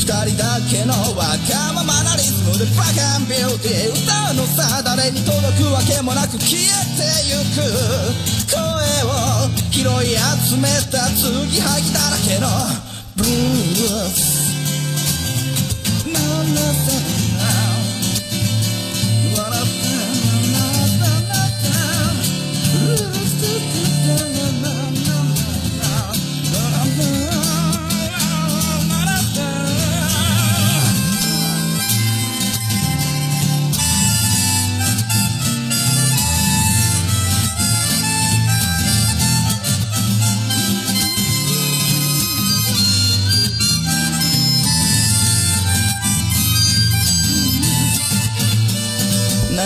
[0.00, 6.64] 二人だけのわがままなリズムでブラックアンビューティー歌うのさ誰に届くわけもなく消え
[6.96, 7.60] てゆく
[8.48, 8.56] 声
[9.04, 12.48] を拾い集めた継ぎはぎだらけの
[13.14, 14.40] ブルース。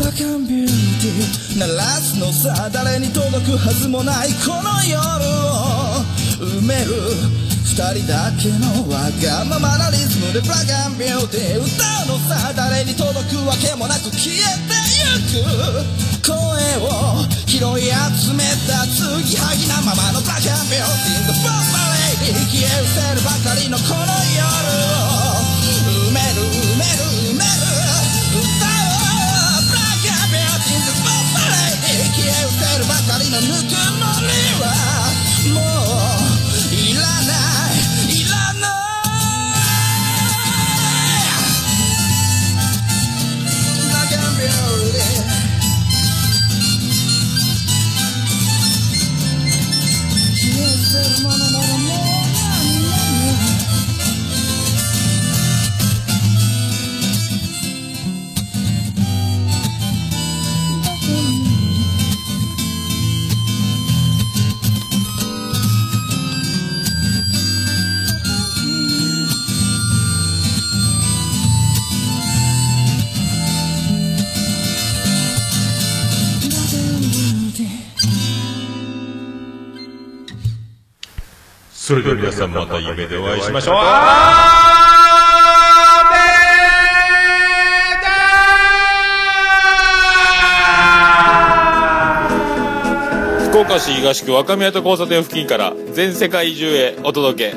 [0.00, 6.00] ラックアンビューティー鳴らすのさ誰に届くはずもないこの夜を
[6.40, 6.96] 埋める
[7.68, 14.72] 二人だけのわがままなリズムでブラックアンビューティー歌うのさ誰に届くわけもなく消えて
[15.04, 16.32] ゆく声
[16.80, 21.60] を拾い集めた継ぎはぎなままのブラックアンビューティー The Bomb
[22.24, 24.48] Lady 消え失せるばかりのこの夜
[25.06, 25.09] を
[32.88, 34.28] ばかりのぬくもり
[34.62, 35.09] は
[81.90, 83.74] それでは皆さんまた夢でお会いしましょう。
[93.48, 97.56] 福岡市東区若宮と交差点付近から全世界中へお届け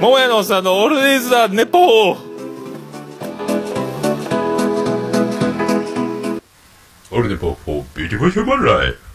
[0.00, 2.16] 桃屋のおっさんのオールディーズ・ザ・ネポー
[7.10, 9.07] 俺でポッポ、ビリバシャバライ。